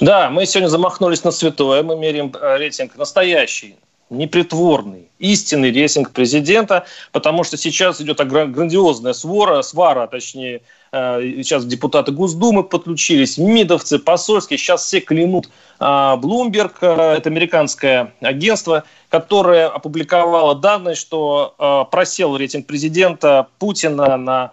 Да, 0.00 0.30
мы 0.30 0.46
сегодня 0.46 0.68
замахнулись 0.68 1.24
на 1.24 1.32
святое. 1.32 1.82
Мы 1.82 1.96
меряем 1.96 2.32
э, 2.40 2.56
рейтинг 2.58 2.96
настоящий 2.96 3.76
непритворный, 4.10 5.08
истинный 5.18 5.70
рейтинг 5.70 6.10
президента, 6.10 6.84
потому 7.12 7.44
что 7.44 7.56
сейчас 7.56 8.00
идет 8.00 8.18
грандиозная 8.26 9.12
свора, 9.12 9.62
свара, 9.62 10.08
точнее, 10.08 10.62
э, 10.92 11.20
сейчас 11.38 11.64
депутаты 11.64 12.10
Госдумы 12.10 12.64
подключились, 12.64 13.38
МИДовцы, 13.38 14.00
посольские, 14.00 14.58
сейчас 14.58 14.84
все 14.84 15.00
клянут 15.00 15.48
Bloomberg, 15.78 16.72
э, 16.80 17.16
это 17.18 17.30
американское 17.30 18.12
агентство, 18.20 18.84
которое 19.08 19.68
опубликовало 19.68 20.56
данные, 20.56 20.96
что 20.96 21.54
э, 21.58 21.84
просел 21.90 22.36
рейтинг 22.36 22.66
президента 22.66 23.46
Путина 23.58 24.16
на 24.16 24.52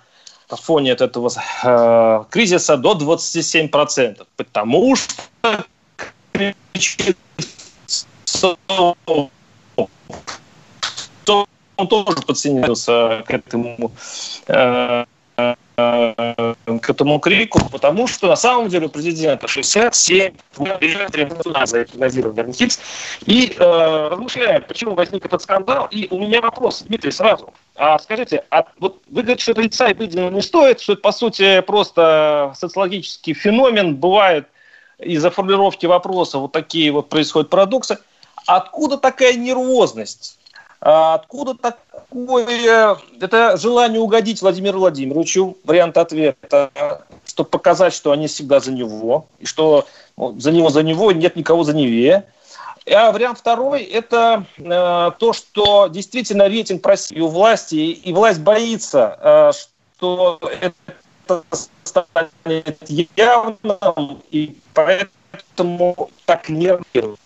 фоне 0.49 0.91
этого 0.91 1.29
кризиса 2.29 2.77
до 2.77 2.93
27%, 2.93 4.25
потому 4.37 4.95
что 4.95 5.23
он 11.77 11.87
тоже 11.87 12.21
подсоединился 12.25 13.23
к 13.25 13.31
этому 13.31 13.91
э, 14.47 15.05
э, 15.37 15.55
к 15.77 16.89
этому 16.89 17.19
крику, 17.19 17.61
потому 17.71 18.07
что 18.07 18.27
на 18.27 18.35
самом 18.35 18.67
деле 18.67 18.87
у 18.87 18.89
президента 18.89 19.47
67 19.47 20.33
и 23.25 23.55
э, 23.57 24.07
размышляем, 24.09 24.63
почему 24.67 24.95
возник 24.95 25.25
этот 25.25 25.41
скандал. 25.43 25.87
И 25.91 26.07
у 26.09 26.19
меня 26.19 26.41
вопрос, 26.41 26.81
Дмитрий, 26.81 27.11
сразу. 27.11 27.53
А 27.75 27.99
скажите, 27.99 28.43
а 28.49 28.65
вот 28.79 29.03
вы 29.07 29.21
говорите, 29.21 29.43
что 29.43 29.87
и 29.87 29.93
выделено 29.93 30.31
не 30.31 30.41
стоит, 30.41 30.81
что 30.81 30.93
это, 30.93 31.01
по 31.03 31.11
сути, 31.11 31.61
просто 31.61 32.53
социологический 32.57 33.35
феномен, 33.35 33.95
бывает 33.95 34.47
из-за 34.97 35.29
формулировки 35.29 35.85
вопроса 35.85 36.39
вот 36.39 36.53
такие 36.53 36.91
вот 36.91 37.09
происходят 37.09 37.51
парадоксы. 37.51 37.99
Откуда 38.47 38.97
такая 38.97 39.33
нервозность? 39.33 40.36
А 40.79 41.15
откуда 41.15 41.55
такое 41.55 42.97
это 43.19 43.57
желание 43.57 43.99
угодить 43.99 44.41
Владимиру 44.41 44.79
Владимировичу, 44.79 45.57
вариант 45.63 45.97
ответа, 45.97 47.01
чтобы 47.25 47.49
показать, 47.49 47.93
что 47.93 48.11
они 48.11 48.27
всегда 48.27 48.59
за 48.59 48.71
него, 48.71 49.27
и 49.39 49.45
что 49.45 49.87
ну, 50.17 50.39
за 50.39 50.51
него 50.51 50.69
за 50.69 50.83
него 50.83 51.11
нет 51.11 51.35
никого 51.35 51.63
за 51.63 51.73
неве. 51.73 52.25
А 52.89 53.11
вариант 53.11 53.39
второй– 53.39 53.83
это 53.83 54.45
э, 54.57 55.11
то, 55.19 55.33
что 55.33 55.87
действительно 55.87 56.47
рейтинг 56.47 56.81
просил 56.81 57.25
у 57.25 57.27
власти, 57.27 57.75
и 57.75 58.13
власть 58.13 58.39
боится, 58.39 59.19
э, 59.21 59.51
что 59.97 60.39
это 60.61 61.43
станет 61.51 62.77
явным, 62.89 64.21
и 64.31 64.57
поэтому 64.73 66.09
так 66.25 66.47
нервирует. 66.47 67.19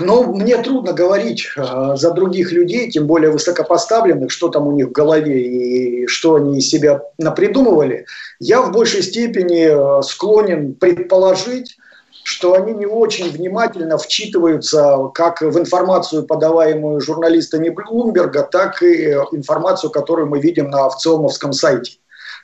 Ну, 0.00 0.24
мне 0.34 0.60
трудно 0.60 0.92
говорить 0.92 1.46
а, 1.56 1.94
за 1.94 2.10
других 2.10 2.50
людей, 2.50 2.90
тем 2.90 3.06
более 3.06 3.30
высокопоставленных, 3.30 4.32
что 4.32 4.48
там 4.48 4.66
у 4.66 4.72
них 4.72 4.88
в 4.88 4.92
голове 4.92 5.40
и 5.40 6.06
что 6.08 6.34
они 6.34 6.58
из 6.58 6.68
себя 6.68 7.00
напридумывали. 7.16 8.06
Я 8.40 8.62
в 8.62 8.72
большей 8.72 9.02
степени 9.02 9.68
а, 9.70 10.02
склонен 10.02 10.74
предположить, 10.74 11.76
что 12.24 12.54
они 12.54 12.72
не 12.72 12.86
очень 12.86 13.30
внимательно 13.30 13.98
вчитываются 13.98 15.10
как 15.14 15.40
в 15.42 15.56
информацию, 15.56 16.24
подаваемую 16.24 17.00
журналистами 17.00 17.68
Блумберга, 17.68 18.42
так 18.42 18.82
и 18.82 19.12
информацию, 19.30 19.90
которую 19.90 20.26
мы 20.26 20.40
видим 20.40 20.70
на 20.70 20.88
ВЦИОМовском 20.88 21.52
сайте. 21.52 21.98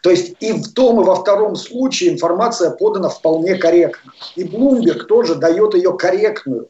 То 0.05 0.11
есть 0.11 0.37
и 0.39 0.53
в 0.53 0.73
том, 0.73 1.01
и 1.01 1.05
во 1.05 1.17
втором 1.17 1.57
случае 1.57 2.13
информация 2.13 2.71
подана 2.71 3.09
вполне 3.09 3.57
корректно. 3.57 4.13
И 4.37 4.45
Блумберг 4.45 5.09
тоже 5.09 5.35
дает 5.35 5.75
ее 5.75 5.97
корректную 5.99 6.69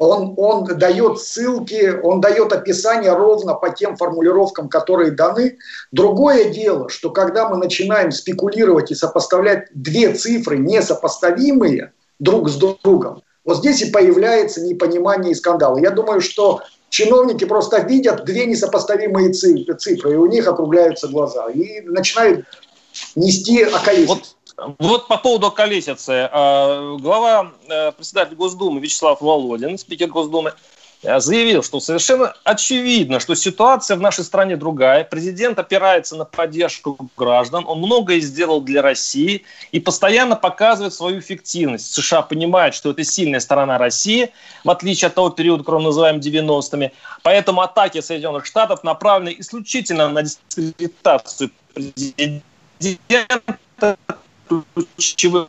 он, 0.00 0.32
он 0.38 0.64
дает 0.64 1.20
ссылки, 1.20 1.94
он 2.02 2.22
дает 2.22 2.54
описание 2.54 3.12
ровно 3.12 3.52
по 3.52 3.68
тем 3.68 3.98
формулировкам, 3.98 4.70
которые 4.70 5.10
даны. 5.10 5.58
Другое 5.92 6.48
дело, 6.48 6.88
что 6.88 7.10
когда 7.10 7.50
мы 7.50 7.58
начинаем 7.58 8.10
спекулировать 8.10 8.90
и 8.90 8.94
сопоставлять 8.94 9.68
две 9.74 10.14
цифры, 10.14 10.56
несопоставимые 10.56 11.92
друг 12.18 12.48
с 12.48 12.56
другом, 12.56 13.22
вот 13.44 13.58
здесь 13.58 13.82
и 13.82 13.90
появляется 13.90 14.62
непонимание 14.62 15.32
и 15.32 15.34
скандал. 15.34 15.76
Я 15.76 15.90
думаю, 15.90 16.22
что 16.22 16.62
чиновники 16.88 17.44
просто 17.44 17.80
видят 17.80 18.24
две 18.24 18.46
несопоставимые 18.46 19.32
цифры, 19.32 20.12
и 20.12 20.16
у 20.16 20.24
них 20.24 20.48
округляются 20.48 21.08
глаза. 21.08 21.50
И 21.50 21.82
начинают 21.82 22.46
нести 23.16 23.64
околесицу. 23.64 24.14
Вот, 24.14 24.36
вот 24.78 25.08
по 25.08 25.16
поводу 25.16 25.48
околесицы. 25.48 26.28
Глава 26.32 27.52
председатель 27.96 28.36
Госдумы 28.36 28.80
Вячеслав 28.80 29.20
Володин, 29.20 29.78
спикер 29.78 30.08
Госдумы, 30.08 30.52
Э, 31.02 31.18
заявил, 31.18 31.62
что 31.62 31.80
совершенно 31.80 32.34
очевидно, 32.44 33.20
что 33.20 33.34
ситуация 33.34 33.96
в 33.96 34.00
нашей 34.00 34.22
стране 34.22 34.56
другая. 34.56 35.04
Президент 35.04 35.58
опирается 35.58 36.14
на 36.16 36.26
поддержку 36.26 37.08
граждан, 37.16 37.64
он 37.66 37.78
многое 37.78 38.20
сделал 38.20 38.60
для 38.60 38.82
России 38.82 39.44
и 39.72 39.80
постоянно 39.80 40.36
показывает 40.36 40.92
свою 40.92 41.20
эффективность. 41.20 41.94
США 41.94 42.20
понимают, 42.22 42.74
что 42.74 42.90
это 42.90 43.02
сильная 43.02 43.40
сторона 43.40 43.78
России, 43.78 44.30
в 44.62 44.70
отличие 44.70 45.06
от 45.06 45.14
того 45.14 45.30
периода, 45.30 45.64
который 45.64 45.80
мы 45.80 45.86
называем 45.86 46.18
90-ми. 46.18 46.92
Поэтому 47.22 47.62
атаки 47.62 48.02
Соединенных 48.02 48.44
Штатов 48.44 48.84
направлены 48.84 49.34
исключительно 49.38 50.10
на 50.10 50.22
дискредитацию 50.22 51.50
президента 51.72 53.96
ключевых 54.96 55.48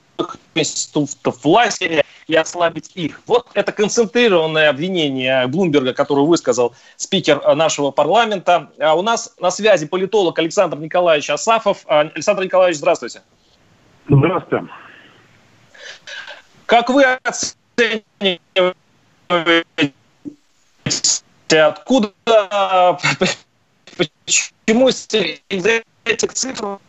институтов 0.55 1.43
власти 1.43 2.03
и 2.27 2.35
ослабить 2.35 2.91
их. 2.95 3.21
Вот 3.25 3.47
это 3.53 3.71
концентрированное 3.71 4.69
обвинение 4.69 5.47
Блумберга, 5.47 5.93
которое 5.93 6.25
высказал 6.25 6.75
спикер 6.95 7.55
нашего 7.55 7.91
парламента. 7.91 8.71
А 8.79 8.95
у 8.95 9.01
нас 9.01 9.33
на 9.39 9.51
связи 9.51 9.87
политолог 9.87 10.37
Александр 10.39 10.77
Николаевич 10.77 11.29
Асафов. 11.29 11.83
А, 11.87 12.01
Александр 12.01 12.43
Николаевич, 12.43 12.77
здравствуйте. 12.77 13.21
Здравствуйте. 14.07 14.67
Как 16.65 16.89
вы 16.89 17.03
оцениваете, 17.03 18.73
откуда, 21.49 22.11
почему 23.97 24.87
из 24.89 25.07
этих 26.05 26.33
цифр 26.33 26.79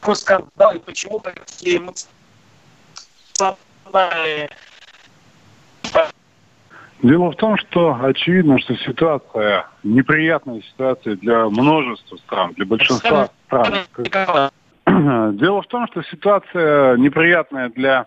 такой 0.00 0.16
скандал 0.16 0.74
и 0.74 0.78
почему 0.78 1.20
такие 1.20 1.78
эмоциональные 3.38 4.50
Дело 7.02 7.30
в 7.32 7.36
том, 7.36 7.56
что 7.56 7.96
очевидно, 8.02 8.58
что 8.58 8.76
ситуация, 8.76 9.66
неприятная 9.82 10.60
ситуация 10.60 11.16
для 11.16 11.48
множества 11.48 12.16
стран, 12.18 12.52
для 12.56 12.66
большинства 12.66 13.30
стран. 13.46 14.50
Дело 15.38 15.62
в 15.62 15.66
том, 15.68 15.86
что 15.86 16.02
ситуация 16.02 16.98
неприятная 16.98 17.70
для 17.70 18.06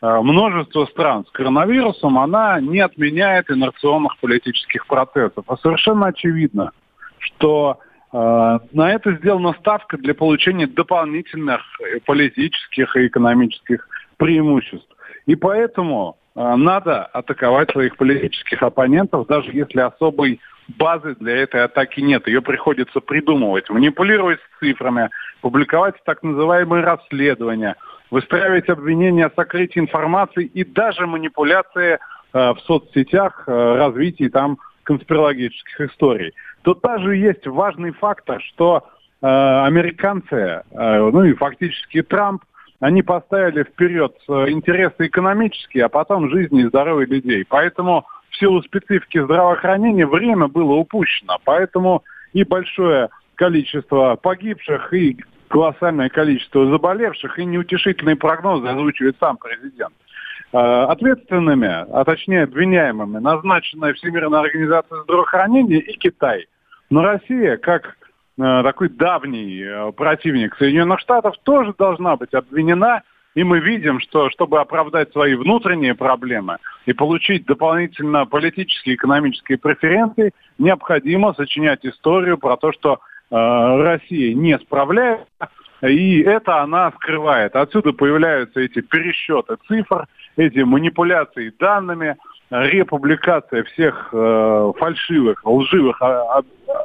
э, 0.00 0.20
множества 0.22 0.86
стран 0.86 1.26
с 1.26 1.30
коронавирусом, 1.32 2.18
она 2.18 2.58
не 2.60 2.80
отменяет 2.80 3.50
инерционных 3.50 4.16
политических 4.20 4.86
процессов. 4.86 5.44
А 5.46 5.58
совершенно 5.58 6.06
очевидно, 6.06 6.72
что 7.18 7.78
на 8.12 8.92
это 8.92 9.12
сделана 9.12 9.54
ставка 9.60 9.96
для 9.96 10.14
получения 10.14 10.66
дополнительных 10.66 11.60
политических 12.06 12.96
и 12.96 13.06
экономических 13.06 13.86
преимуществ. 14.20 14.88
И 15.26 15.34
поэтому 15.34 16.16
э, 16.34 16.54
надо 16.56 17.04
атаковать 17.04 17.70
своих 17.70 17.96
политических 17.96 18.62
оппонентов, 18.62 19.26
даже 19.26 19.50
если 19.52 19.80
особой 19.80 20.40
базы 20.68 21.16
для 21.16 21.36
этой 21.36 21.64
атаки 21.64 22.00
нет. 22.00 22.26
Ее 22.28 22.42
приходится 22.42 23.00
придумывать, 23.00 23.68
манипулировать 23.70 24.38
с 24.40 24.58
цифрами, 24.60 25.08
публиковать 25.40 25.96
так 26.04 26.22
называемые 26.22 26.84
расследования, 26.84 27.76
выстраивать 28.10 28.68
обвинения 28.68 29.26
о 29.26 29.34
сокрытии 29.34 29.80
информации 29.80 30.44
и 30.44 30.64
даже 30.64 31.06
манипуляции 31.06 31.94
э, 31.94 31.98
в 32.32 32.58
соцсетях, 32.66 33.44
развитии 33.46 34.28
там 34.28 34.58
конспирологических 34.82 35.80
историй. 35.80 36.32
Тут 36.62 36.80
даже 36.82 37.16
есть 37.16 37.46
важный 37.46 37.92
фактор, 37.92 38.40
что 38.42 38.84
э, 39.22 39.26
американцы, 39.26 40.36
э, 40.36 40.62
ну 40.70 41.24
и 41.24 41.34
фактически 41.34 42.02
Трамп, 42.02 42.42
они 42.80 43.02
поставили 43.02 43.62
вперед 43.62 44.14
э, 44.28 44.50
интересы 44.50 45.06
экономические, 45.06 45.84
а 45.84 45.88
потом 45.88 46.30
жизни 46.30 46.62
и 46.62 46.68
здоровье 46.68 47.06
людей. 47.06 47.44
Поэтому 47.48 48.06
в 48.30 48.36
силу 48.36 48.62
специфики 48.62 49.22
здравоохранения 49.22 50.06
время 50.06 50.48
было 50.48 50.74
упущено. 50.74 51.38
Поэтому 51.44 52.04
и 52.32 52.44
большое 52.44 53.10
количество 53.34 54.16
погибших, 54.16 54.92
и 54.92 55.18
колоссальное 55.48 56.08
количество 56.08 56.70
заболевших, 56.70 57.38
и 57.38 57.44
неутешительные 57.44 58.16
прогнозы 58.16 58.68
озвучивает 58.68 59.16
сам 59.18 59.36
президент. 59.36 59.94
Э, 60.52 60.86
ответственными, 60.88 61.68
а 61.68 62.04
точнее 62.04 62.42
обвиняемыми, 62.42 63.18
назначена 63.18 63.92
Всемирная 63.92 64.40
организация 64.40 65.02
здравоохранения 65.02 65.78
и 65.78 65.96
Китай. 65.96 66.46
Но 66.90 67.02
Россия, 67.02 67.56
как 67.56 67.96
э, 68.36 68.62
такой 68.64 68.88
давний 68.88 69.62
э, 69.62 69.92
противник 69.92 70.56
Соединенных 70.56 70.98
Штатов, 70.98 71.36
тоже 71.44 71.72
должна 71.78 72.16
быть 72.16 72.34
обвинена. 72.34 73.02
И 73.36 73.44
мы 73.44 73.60
видим, 73.60 74.00
что 74.00 74.28
чтобы 74.30 74.58
оправдать 74.58 75.12
свои 75.12 75.36
внутренние 75.36 75.94
проблемы 75.94 76.56
и 76.84 76.92
получить 76.94 77.46
дополнительно 77.46 78.26
политические 78.26 78.94
и 78.94 78.96
экономические 78.96 79.56
преференции, 79.56 80.32
необходимо 80.58 81.32
сочинять 81.34 81.86
историю 81.86 82.38
про 82.38 82.56
то, 82.56 82.72
что 82.72 82.94
э, 82.94 82.96
Россия 83.36 84.34
не 84.34 84.58
справляется, 84.58 85.48
и 85.82 86.20
это 86.22 86.60
она 86.60 86.90
скрывает. 86.90 87.54
Отсюда 87.54 87.92
появляются 87.92 88.58
эти 88.58 88.80
пересчеты 88.80 89.56
цифр, 89.68 90.08
эти 90.36 90.60
манипуляции 90.60 91.52
данными, 91.58 92.16
републикация 92.50 93.62
всех 93.64 94.08
э, 94.12 94.72
фальшивых, 94.78 95.44
лживых 95.44 96.02
а, 96.02 96.42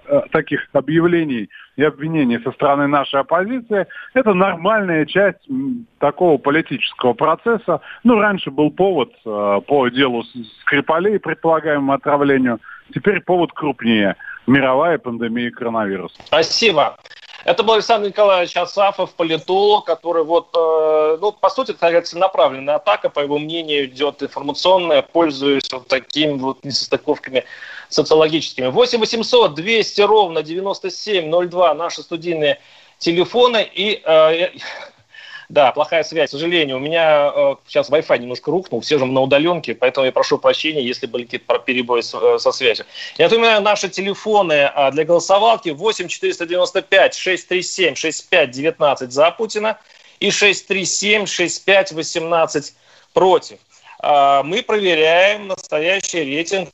а, 0.08 0.22
таких 0.32 0.68
объявлений 0.74 1.50
и 1.76 1.84
обвинений 1.84 2.40
со 2.44 2.52
стороны 2.52 2.88
нашей 2.88 3.22
оппозиции, 3.22 3.88
это 4.14 4.34
нормальная 4.34 5.06
часть 5.06 5.40
такого 5.98 6.38
политического 6.38 7.14
процесса. 7.14 7.82
Ну, 8.04 8.20
раньше 8.20 8.52
был 8.52 8.70
повод 8.70 9.12
э, 9.26 9.62
по 9.68 9.90
делу 9.90 10.24
Скрипалей, 10.62 11.20
предполагаемому 11.20 11.94
отравлению, 11.94 12.60
теперь 12.94 13.22
повод 13.22 13.52
крупнее– 13.52 14.16
мировая 14.48 14.98
пандемия 14.98 15.52
коронавируса. 15.52 16.16
Спасибо. 16.26 16.98
Это 17.46 17.62
был 17.62 17.76
Александр 17.76 18.08
Николаевич 18.08 18.58
Асафов, 18.58 19.14
политолог, 19.14 19.86
который 19.86 20.24
вот, 20.24 20.50
э, 20.58 21.18
ну, 21.22 21.32
по 21.32 21.52
сути, 21.52 21.72
это 21.80 22.02
целенаправленная 22.02 22.76
атака, 22.76 23.12
по 23.12 23.20
его 23.20 23.38
мнению, 23.38 23.86
идет 23.86 24.24
информационная, 24.24 25.04
пользуясь 25.04 25.72
вот 25.72 25.88
такими 25.88 26.40
вот 26.40 26.66
несостыковками 26.66 27.46
социологическими. 27.90 28.70
8 28.70 29.00
800 29.00 29.54
200 29.54 30.02
ровно 30.02 30.42
9702 30.42 31.76
наши 31.76 32.02
студийные 32.02 32.60
телефоны. 32.98 33.70
И 33.72 34.02
э, 34.04 34.50
да, 35.50 35.72
плохая 35.72 36.04
связь, 36.04 36.30
к 36.30 36.32
сожалению. 36.32 36.78
У 36.78 36.80
меня 36.80 37.32
э, 37.34 37.56
сейчас 37.68 37.90
Wi-Fi 37.90 38.18
немножко 38.20 38.52
рухнул, 38.52 38.82
все 38.82 38.98
же 38.98 39.06
на 39.06 39.22
удаленке, 39.22 39.76
поэтому 39.76 40.06
я 40.06 40.12
прошу 40.12 40.38
прощения, 40.38 40.84
если 40.84 41.06
были 41.06 41.24
какие-то 41.24 41.60
перебои 41.60 42.02
с, 42.02 42.14
э, 42.14 42.40
со 42.40 42.52
связью. 42.52 42.86
Я 43.18 43.26
напоминаю, 43.26 43.62
наши 43.62 43.90
телефоны 43.90 44.72
э, 44.76 44.92
для 44.92 45.06
голосовалки 45.06 45.70
8 45.70 46.08
495 46.08 47.16
637 47.16 47.96
65 47.96 48.52
19 48.52 49.12
за 49.12 49.32
Путина 49.32 49.80
и 50.20 50.32
637 50.32 51.28
65 51.28 51.92
18 51.92 52.74
против. 53.14 53.60
Э, 54.02 54.42
мы 54.44 54.64
проверяем 54.64 55.48
настоящий 55.48 56.24
рейтинг 56.24 56.70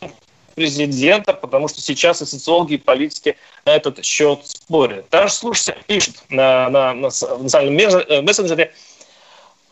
президента, 0.54 1.34
потому 1.34 1.68
что 1.68 1.82
сейчас 1.82 2.22
и 2.22 2.26
социологи, 2.26 2.74
и 2.74 2.78
политики 2.78 3.38
на 3.66 3.72
этот 3.72 4.04
счет 4.04 4.40
спорят. 4.44 5.06
Даже 5.10 5.34
слушатель 5.34 5.78
пишет 5.88 6.24
на, 6.30 6.70
на, 6.70 6.94
на 6.94 7.10
социальном 7.10 7.78
э, 7.78 8.22
мессенджере, 8.22 8.74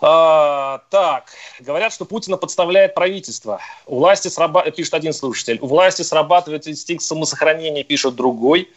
а, 0.02 0.82
так, 0.89 1.32
говорят, 1.60 1.92
что 1.92 2.06
Путина 2.06 2.38
подставляет 2.38 2.94
правительство. 2.94 3.60
У 3.86 3.98
власти 3.98 4.30
сраба... 4.30 4.70
пишет 4.72 4.94
один 4.94 5.12
слушатель. 5.12 5.60
У 5.62 5.68
власти 5.68 6.04
срабатывает 6.04 6.68
инстинкт 6.68 7.04
самосохранения, 7.04 7.84
пишет 7.84 8.15
другой. 8.15 8.70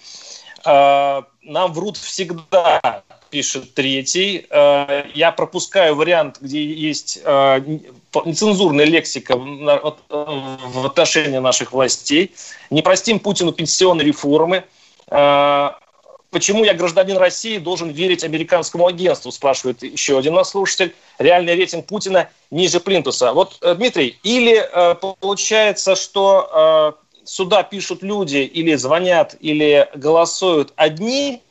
А, 0.64 1.24
нам 1.42 1.72
врут 1.72 1.96
всегда 1.96 3.04
пишет 3.30 3.74
третий. 3.74 4.46
Э, 4.50 5.04
я 5.14 5.32
пропускаю 5.32 5.94
вариант, 5.96 6.38
где 6.40 6.62
есть 6.64 7.18
э, 7.24 7.60
нецензурная 8.24 8.84
лексика 8.84 9.36
в 9.36 10.86
отношении 10.86 11.38
наших 11.38 11.72
властей. 11.72 12.32
Не 12.70 12.82
простим 12.82 13.18
Путину 13.18 13.52
пенсионной 13.52 14.04
реформы. 14.04 14.64
Э, 15.08 15.70
почему 16.30 16.64
я, 16.64 16.74
гражданин 16.74 17.16
России, 17.16 17.58
должен 17.58 17.90
верить 17.90 18.24
американскому 18.24 18.86
агентству, 18.86 19.30
спрашивает 19.30 19.82
еще 19.82 20.18
один 20.18 20.34
наш 20.34 20.48
слушатель. 20.48 20.94
Реальный 21.18 21.54
рейтинг 21.54 21.86
Путина 21.86 22.28
ниже 22.50 22.80
Плинтуса. 22.80 23.32
Вот, 23.32 23.58
Дмитрий, 23.60 24.18
или 24.22 24.68
получается, 24.94 25.96
что 25.96 26.96
сюда 27.24 27.62
пишут 27.62 28.02
люди, 28.02 28.38
или 28.38 28.74
звонят, 28.74 29.36
или 29.40 29.88
голосуют 29.94 30.72
одни 30.76 31.42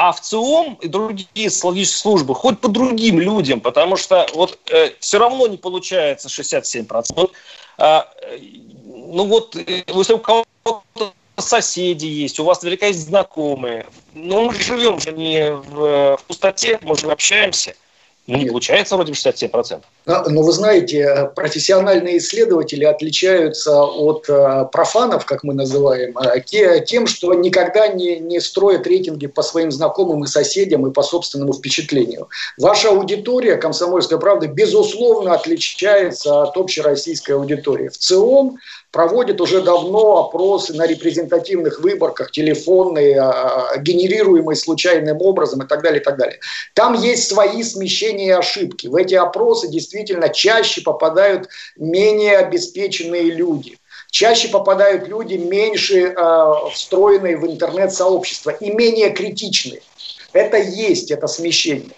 а 0.00 0.12
в 0.12 0.20
ЦИОМ 0.20 0.78
и 0.80 0.86
другие 0.86 1.50
силовые 1.50 1.84
службы 1.84 2.32
хоть 2.32 2.60
по 2.60 2.68
другим 2.68 3.18
людям, 3.18 3.60
потому 3.60 3.96
что 3.96 4.28
вот 4.32 4.56
э, 4.70 4.92
все 5.00 5.18
равно 5.18 5.48
не 5.48 5.56
получается 5.56 6.28
67%. 6.28 7.30
А, 7.78 8.08
э, 8.22 8.38
ну 8.86 9.24
вот, 9.24 9.56
э, 9.56 9.82
если 9.88 10.12
у 10.12 10.18
кого-то 10.20 11.12
соседи 11.36 12.06
есть, 12.06 12.38
у 12.38 12.44
вас 12.44 12.62
наверняка 12.62 12.86
есть 12.86 13.08
знакомые. 13.08 13.86
Но 14.14 14.44
мы 14.44 14.54
живем 14.54 15.00
же 15.00 15.10
не 15.10 15.50
в, 15.50 16.16
в 16.16 16.20
пустоте, 16.28 16.78
мы 16.82 16.96
же 16.96 17.10
общаемся. 17.10 17.74
Не 18.28 18.46
получается 18.46 18.94
вроде 18.94 19.10
бы 19.10 19.18
67%. 19.18 19.82
Но 20.08 20.42
вы 20.42 20.52
знаете, 20.52 21.30
профессиональные 21.36 22.16
исследователи 22.16 22.84
отличаются 22.84 23.82
от 23.82 24.24
э, 24.30 24.64
профанов, 24.72 25.26
как 25.26 25.44
мы 25.44 25.52
называем, 25.52 26.16
э, 26.16 26.40
тем, 26.86 27.06
что 27.06 27.34
никогда 27.34 27.88
не, 27.88 28.18
не 28.18 28.40
строят 28.40 28.86
рейтинги 28.86 29.26
по 29.26 29.42
своим 29.42 29.70
знакомым 29.70 30.24
и 30.24 30.26
соседям 30.26 30.86
и 30.86 30.92
по 30.92 31.02
собственному 31.02 31.52
впечатлению. 31.52 32.28
Ваша 32.56 32.88
аудитория, 32.88 33.56
комсомольская 33.56 34.18
правда, 34.18 34.46
безусловно 34.46 35.34
отличается 35.34 36.42
от 36.42 36.56
общероссийской 36.56 37.34
аудитории. 37.34 37.88
В 37.88 37.98
целом 37.98 38.58
проводит 38.90 39.40
уже 39.42 39.60
давно 39.60 40.26
опросы 40.26 40.72
на 40.72 40.86
репрезентативных 40.86 41.80
выборках, 41.80 42.30
телефонные, 42.30 43.20
а, 43.20 43.76
генерируемые 43.76 44.56
случайным 44.56 45.20
образом 45.20 45.62
и 45.62 45.66
так 45.66 45.82
далее, 45.82 46.00
и 46.00 46.04
так 46.04 46.16
далее. 46.16 46.40
Там 46.74 46.94
есть 46.94 47.28
свои 47.28 47.62
смещения 47.62 48.28
и 48.28 48.30
ошибки. 48.30 48.86
В 48.86 48.96
эти 48.96 49.14
опросы 49.14 49.68
действительно 49.68 49.97
чаще 50.32 50.82
попадают 50.82 51.48
менее 51.76 52.38
обеспеченные 52.38 53.30
люди. 53.30 53.78
Чаще 54.10 54.48
попадают 54.48 55.06
люди, 55.06 55.34
меньше 55.34 56.14
э, 56.16 56.52
встроенные 56.72 57.36
в 57.36 57.46
интернет-сообщество 57.46 58.50
и 58.50 58.70
менее 58.70 59.10
критичные. 59.10 59.82
Это 60.32 60.56
есть, 60.56 61.10
это 61.10 61.26
смещение 61.26 61.94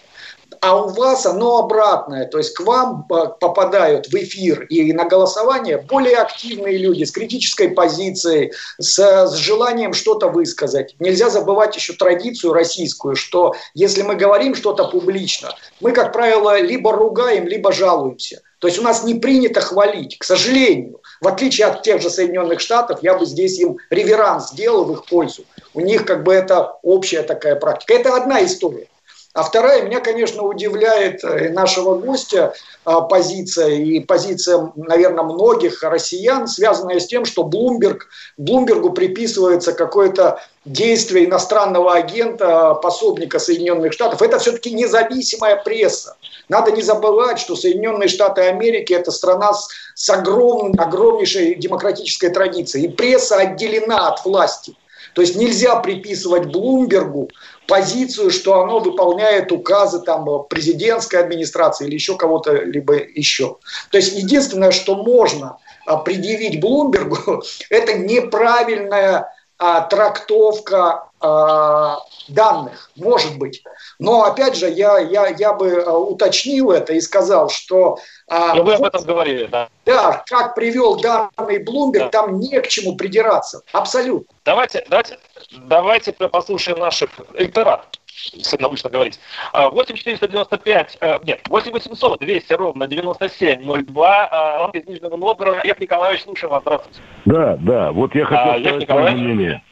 а 0.61 0.83
у 0.83 0.89
вас 0.89 1.27
оно 1.27 1.59
обратное. 1.59 2.27
То 2.27 2.39
есть 2.39 2.55
к 2.55 2.61
вам 2.61 3.05
попадают 3.05 4.09
в 4.09 4.15
эфир 4.15 4.63
и 4.65 4.93
на 4.93 5.05
голосование 5.05 5.79
более 5.79 6.17
активные 6.17 6.77
люди 6.77 7.05
с 7.05 7.11
критической 7.11 7.71
позицией, 7.71 8.53
с, 8.79 8.99
с 8.99 9.35
желанием 9.35 9.93
что-то 9.93 10.29
высказать. 10.29 10.95
Нельзя 10.99 11.31
забывать 11.31 11.77
еще 11.77 11.95
традицию 11.95 12.53
российскую, 12.53 13.17
что 13.17 13.55
если 13.75 14.03
мы 14.03 14.17
говорим 14.17 14.55
что-то 14.55 14.89
публично, 14.89 15.55
мы, 15.81 15.93
как 15.93 16.13
правило, 16.13 16.61
либо 16.61 16.93
ругаем, 16.93 17.47
либо 17.47 17.73
жалуемся. 17.73 18.43
То 18.61 18.69
есть 18.69 18.79
у 18.79 18.83
нас 18.83 19.05
не 19.05 19.15
принято 19.15 19.63
хвалить, 19.63 20.19
к 20.19 20.25
сожалению. 20.25 21.01
В 21.23 21.29
отличие 21.29 21.67
от 21.67 21.83
тех 21.83 22.03
же 22.03 22.11
Соединенных 22.11 22.61
Штатов, 22.61 23.03
я 23.03 23.17
бы 23.17 23.25
здесь 23.25 23.59
им 23.59 23.79
реверанс 23.89 24.51
сделал 24.51 24.85
в 24.85 24.93
их 24.93 25.07
пользу. 25.07 25.45
У 25.73 25.81
них 25.81 26.05
как 26.05 26.25
бы 26.25 26.35
это 26.35 26.77
общая 26.83 27.23
такая 27.23 27.57
практика. 27.57 27.95
Это 27.95 28.15
одна 28.15 28.45
история. 28.45 28.87
А 29.33 29.45
вторая, 29.45 29.83
меня, 29.83 30.01
конечно, 30.01 30.43
удивляет 30.43 31.23
э, 31.23 31.51
нашего 31.51 31.95
гостя 31.95 32.53
а, 32.85 33.03
позиция 33.03 33.69
и 33.69 34.01
позиция, 34.01 34.73
наверное, 34.75 35.23
многих 35.23 35.85
россиян, 35.85 36.49
связанная 36.49 36.99
с 36.99 37.07
тем, 37.07 37.25
что 37.25 37.45
Блумберг, 37.45 38.09
Блумбергу 38.39 38.91
приписывается 38.91 39.73
какое-то 39.73 40.43
действие 40.65 41.27
иностранного 41.27 41.95
агента, 41.95 42.75
пособника 42.75 43.39
Соединенных 43.39 43.93
Штатов. 43.93 44.21
Это 44.21 44.41
все-таки 44.41 44.73
независимая 44.73 45.63
пресса. 45.63 46.17
Надо 46.49 46.73
не 46.73 46.83
забывать, 46.83 47.39
что 47.39 47.55
Соединенные 47.55 48.09
Штаты 48.09 48.43
Америки– 48.43 48.93
это 48.95 49.13
страна 49.13 49.55
с, 49.55 49.69
с 49.95 50.11
огромной, 50.11 50.77
огромнейшей 50.77 51.55
демократической 51.55 52.31
традицией. 52.31 52.87
И 52.87 52.89
пресса 52.89 53.37
отделена 53.37 54.09
от 54.09 54.25
власти. 54.25 54.75
То 55.15 55.23
есть 55.23 55.37
нельзя 55.37 55.77
приписывать 55.77 56.47
Блумбергу 56.47 57.31
позицию, 57.67 58.31
что 58.31 58.61
оно 58.63 58.81
выполняет 58.81 59.53
указы 59.53 60.01
там, 60.01 60.27
президентской 60.49 61.17
администрации 61.17 61.87
или 61.87 61.95
еще 61.95 62.17
кого-то 62.17 62.53
либо 62.53 62.95
еще. 62.97 63.57
То 63.91 63.99
есть 63.99 64.17
единственное, 64.17 64.73
что 64.73 64.97
можно 64.97 65.59
а, 65.87 65.97
предъявить 65.97 66.61
Блумбергу, 66.61 67.43
это 67.71 67.97
неправильная 67.99 69.33
а, 69.59 69.83
трактовка 69.83 71.10
данных, 71.21 72.91
может 72.97 73.39
быть. 73.39 73.63
Но 73.99 74.25
опять 74.25 74.57
же, 74.57 74.71
я, 74.71 74.99
я, 74.99 75.29
я 75.29 75.53
бы 75.53 75.83
а, 75.87 75.93
уточнил 75.93 76.71
это 76.71 76.95
и 76.95 77.01
сказал, 77.01 77.51
что... 77.51 77.99
А, 78.29 78.55
Но 78.55 78.63
вы 78.63 78.75
об 78.75 78.85
этом 78.85 79.05
говорили, 79.05 79.47
да. 79.47 79.69
Да, 79.85 80.23
как 80.27 80.55
привел 80.55 81.01
данный 81.01 81.59
Блумберг, 81.59 82.11
да. 82.11 82.23
там 82.23 82.41
не 82.41 82.61
к 82.61 82.69
чему 82.69 82.97
придираться. 82.97 83.63
Абсолютно. 83.73 84.35
Давайте, 84.45 84.85
давайте, 84.89 85.19
давайте 85.53 86.13
послушаем 86.13 86.79
наших 86.79 87.11
электорат 87.35 87.87
если 88.33 88.59
научно 88.59 88.91
говорить. 88.91 89.19
8495, 89.55 90.99
а, 91.01 91.07
э, 91.07 91.19
нет, 91.25 91.41
8800, 91.49 92.21
200 92.21 92.53
ровно 92.53 92.87
9702, 92.87 94.61
он 94.61 94.71
из 94.73 94.87
Нижнего 94.87 95.17
Новгорода. 95.17 95.61
Олег 95.61 95.81
Николаевич, 95.81 96.25
слушаю 96.25 96.51
вас, 96.51 96.63
здравствуйте. 96.63 97.01
Да, 97.25 97.57
да, 97.59 97.93
вот 97.93 98.15
я 98.15 98.27
хотел 98.27 98.77
а, 98.77 98.81
сказать 98.83 99.15
мнение. 99.15 99.63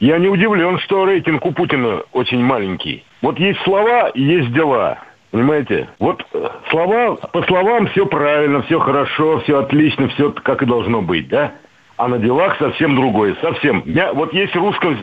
Я 0.00 0.18
не 0.18 0.28
удивлен, 0.28 0.78
что 0.80 1.04
рейтинг 1.04 1.44
у 1.46 1.52
Путина 1.52 2.02
очень 2.12 2.42
маленький. 2.42 3.04
Вот 3.22 3.38
есть 3.38 3.60
слова 3.62 4.08
и 4.08 4.22
есть 4.22 4.52
дела. 4.52 4.98
Понимаете? 5.30 5.88
Вот 5.98 6.24
э, 6.32 6.48
слова, 6.70 7.16
по 7.16 7.42
словам 7.42 7.88
все 7.88 8.06
правильно, 8.06 8.62
все 8.62 8.78
хорошо, 8.78 9.40
все 9.40 9.58
отлично, 9.58 10.08
все 10.08 10.30
как 10.30 10.62
и 10.62 10.66
должно 10.66 11.02
быть, 11.02 11.28
да? 11.28 11.54
А 11.96 12.06
на 12.06 12.18
делах 12.18 12.56
совсем 12.58 12.94
другое, 12.94 13.36
совсем. 13.40 13.82
Я, 13.84 14.12
вот 14.12 14.32
есть 14.32 14.54
русская, 14.54 14.96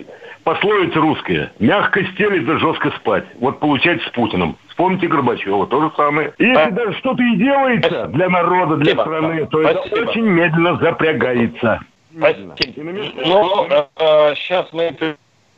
пословица 0.43 0.99
русская, 0.99 1.51
мягко 1.59 2.03
стелить 2.13 2.45
да 2.45 2.57
жестко 2.59 2.91
спать. 2.91 3.25
Вот 3.39 3.59
получается 3.59 4.07
с 4.07 4.11
Путиным. 4.11 4.55
Вспомните 4.69 5.07
Горбачева, 5.07 5.67
то 5.67 5.81
же 5.81 5.91
самое. 5.97 6.33
И 6.37 6.45
если 6.45 6.69
даже 6.71 6.93
что-то 6.99 7.21
и 7.23 7.35
делается 7.35 8.07
для 8.07 8.29
народа, 8.29 8.77
для 8.77 8.93
страны, 8.93 9.47
то 9.47 9.61
это 9.61 9.81
очень 10.01 10.27
медленно 10.27 10.77
запрягается. 10.77 11.81
Спасибо. 12.15 12.55
Ну, 13.25 13.67
э, 13.69 14.35
сейчас 14.35 14.67
мы 14.71 14.95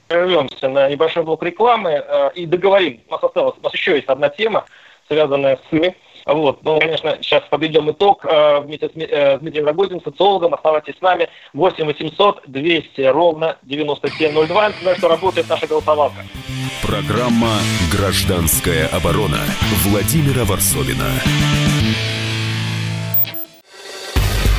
прервемся 0.07 0.69
на 0.69 0.89
небольшой 0.89 1.23
блок 1.23 1.43
рекламы 1.43 1.91
э, 1.91 2.31
и 2.35 2.45
договорим. 2.45 3.01
У 3.07 3.11
нас 3.11 3.23
осталось, 3.23 3.55
у 3.59 3.63
нас 3.63 3.73
еще 3.73 3.95
есть 3.95 4.07
одна 4.07 4.29
тема, 4.29 4.65
связанная 5.07 5.57
с 5.57 5.69
СМИ. 5.69 5.95
Вот. 6.25 6.63
Ну, 6.63 6.79
конечно, 6.79 7.17
сейчас 7.21 7.43
подведем 7.49 7.91
итог 7.91 8.23
э, 8.25 8.59
вместе 8.61 8.87
с 8.87 8.91
э, 8.95 9.37
Дмитрием 9.39 9.65
Рогозиным, 9.65 10.01
социологом. 10.01 10.53
Оставайтесь 10.53 10.95
с 10.97 11.01
нами. 11.01 11.27
8 11.53 11.85
800 11.85 12.43
200 12.47 13.01
ровно 13.01 13.57
9702. 13.63 14.69
Напоминаю, 14.69 14.97
что 14.97 15.07
работает 15.09 15.49
наша 15.49 15.67
голосовалка. 15.67 16.23
Программа 16.81 17.59
«Гражданская 17.91 18.87
оборона» 18.87 19.39
Владимира 19.83 20.45
Варсовина. 20.45 21.11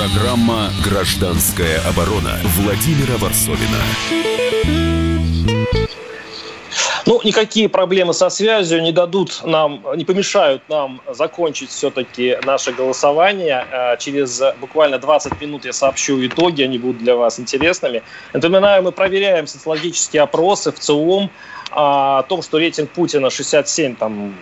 Программа 0.00 0.70
«Гражданская 0.82 1.78
оборона» 1.86 2.40
Владимира 2.56 3.18
Варсовина. 3.18 3.76
Ну, 7.04 7.20
никакие 7.22 7.68
проблемы 7.68 8.14
со 8.14 8.30
связью 8.30 8.80
не 8.80 8.92
дадут 8.92 9.42
нам, 9.44 9.84
не 9.96 10.06
помешают 10.06 10.62
нам 10.70 11.02
закончить 11.06 11.68
все-таки 11.68 12.38
наше 12.46 12.72
голосование. 12.72 13.66
Э, 13.70 13.98
через 13.98 14.40
буквально 14.58 14.98
20 14.98 15.38
минут 15.42 15.66
я 15.66 15.74
сообщу 15.74 16.26
итоги, 16.26 16.62
они 16.62 16.78
будут 16.78 16.96
для 16.96 17.14
вас 17.14 17.38
интересными. 17.38 18.02
Напоминаю, 18.32 18.82
мы 18.82 18.92
проверяем 18.92 19.46
социологические 19.46 20.22
опросы 20.22 20.72
в 20.72 20.78
ЦИОМ 20.78 21.30
о 21.72 22.22
том, 22.22 22.40
что 22.40 22.56
рейтинг 22.56 22.88
Путина 22.88 23.28
67 23.28 23.96
там, 23.96 24.34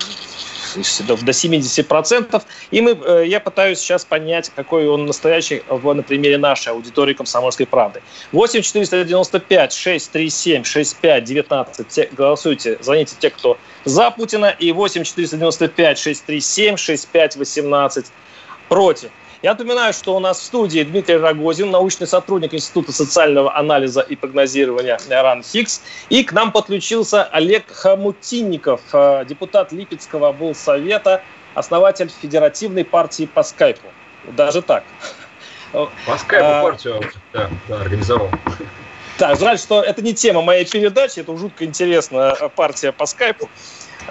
до 1.07 1.33
70%. 1.33 2.43
И 2.71 2.81
мы, 2.81 2.91
э, 2.91 3.25
я 3.27 3.41
пытаюсь 3.41 3.79
сейчас 3.79 4.05
понять, 4.05 4.51
какой 4.55 4.89
он 4.89 5.07
настоящий 5.07 5.63
в, 5.69 5.93
на 5.93 6.03
примере 6.03 6.39
нашей 6.39 6.73
аудитории 6.73 7.15
«Комсомольской 7.15 7.67
правды». 7.67 8.03
8 8.33 8.63
495 8.63 9.73
637 9.73 10.65
65 10.65 11.25
19. 11.25 12.13
Голосуйте, 12.13 12.79
звоните 12.81 13.17
те, 13.19 13.31
кто 13.31 13.59
за 13.85 14.11
Путина. 14.11 14.55
И 14.59 14.73
8 14.73 15.05
495 15.05 15.99
637 15.99 16.77
65 16.77 17.37
18 17.37 18.07
против. 18.69 19.11
Я 19.41 19.53
напоминаю, 19.53 19.93
что 19.93 20.17
у 20.17 20.21
нас 20.21 20.41
в 20.41 20.43
студии 20.43 20.83
Дмитрий 20.83 21.17
Рогозин, 21.17 21.71
научный 21.71 22.09
сотрудник 22.09 22.55
Института 22.55 22.91
социального 22.91 23.57
анализа 23.57 24.01
и 24.01 24.17
прогнозирования 24.17 24.99
РАН-ФИКС. 25.09 25.81
И 26.09 26.25
к 26.25 26.33
нам 26.33 26.51
подключился 26.51 27.23
Олег 27.23 27.71
Хамутинников, 27.71 28.81
э, 28.93 29.25
депутат 29.29 29.71
Липецкого 29.71 30.31
облсовета, 30.31 31.23
основатель 31.55 32.11
Федеративной 32.11 32.85
партии 32.85 33.27
по 33.33 33.45
скайпу. 33.45 33.87
Даже 34.25 34.61
так. 34.61 34.83
По 35.73 36.19
скайпу 36.19 36.47
а, 36.47 36.63
партию 36.63 37.01
да, 37.33 37.49
да, 37.69 37.81
организовал. 37.83 38.31
Так, 39.19 39.39
жаль, 39.39 39.59
что 39.59 39.83
это 39.83 40.03
не 40.03 40.15
тема 40.15 40.43
моей 40.43 40.65
передачи, 40.65 41.21
это 41.21 41.37
жутко 41.37 41.65
интересная 41.65 42.35
партия 42.57 42.91
по 42.91 43.07
скайпу. 43.07 43.49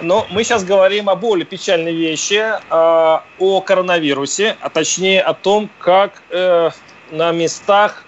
Но 0.00 0.26
мы 0.30 0.44
сейчас 0.44 0.64
говорим 0.64 1.08
о 1.08 1.16
более 1.16 1.44
печальной 1.44 1.94
вещи, 1.94 2.34
э, 2.42 3.20
о 3.38 3.60
коронавирусе, 3.60 4.56
а 4.60 4.68
точнее 4.70 5.22
о 5.22 5.34
том, 5.34 5.68
как 5.78 6.22
э, 6.30 6.70
на 7.10 7.32
местах, 7.32 8.04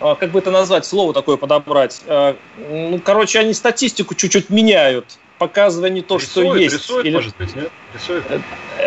э, 0.00 0.14
как 0.18 0.30
бы 0.30 0.40
это 0.40 0.50
назвать, 0.50 0.84
слово 0.84 1.14
такое 1.14 1.36
подобрать, 1.36 2.02
э, 2.06 2.34
ну, 2.68 3.00
короче, 3.02 3.38
они 3.38 3.54
статистику 3.54 4.14
чуть-чуть 4.14 4.50
меняют, 4.50 5.18
показывая 5.38 5.90
не 5.90 6.02
то, 6.02 6.16
рисует, 6.16 6.46
что 6.48 6.56
есть. 6.56 6.74
Рисует, 6.74 7.06
Или... 7.06 7.14
может 7.14 7.36
быть, 7.36 7.56
нет? 7.56 7.70
Рисует. 7.94 8.24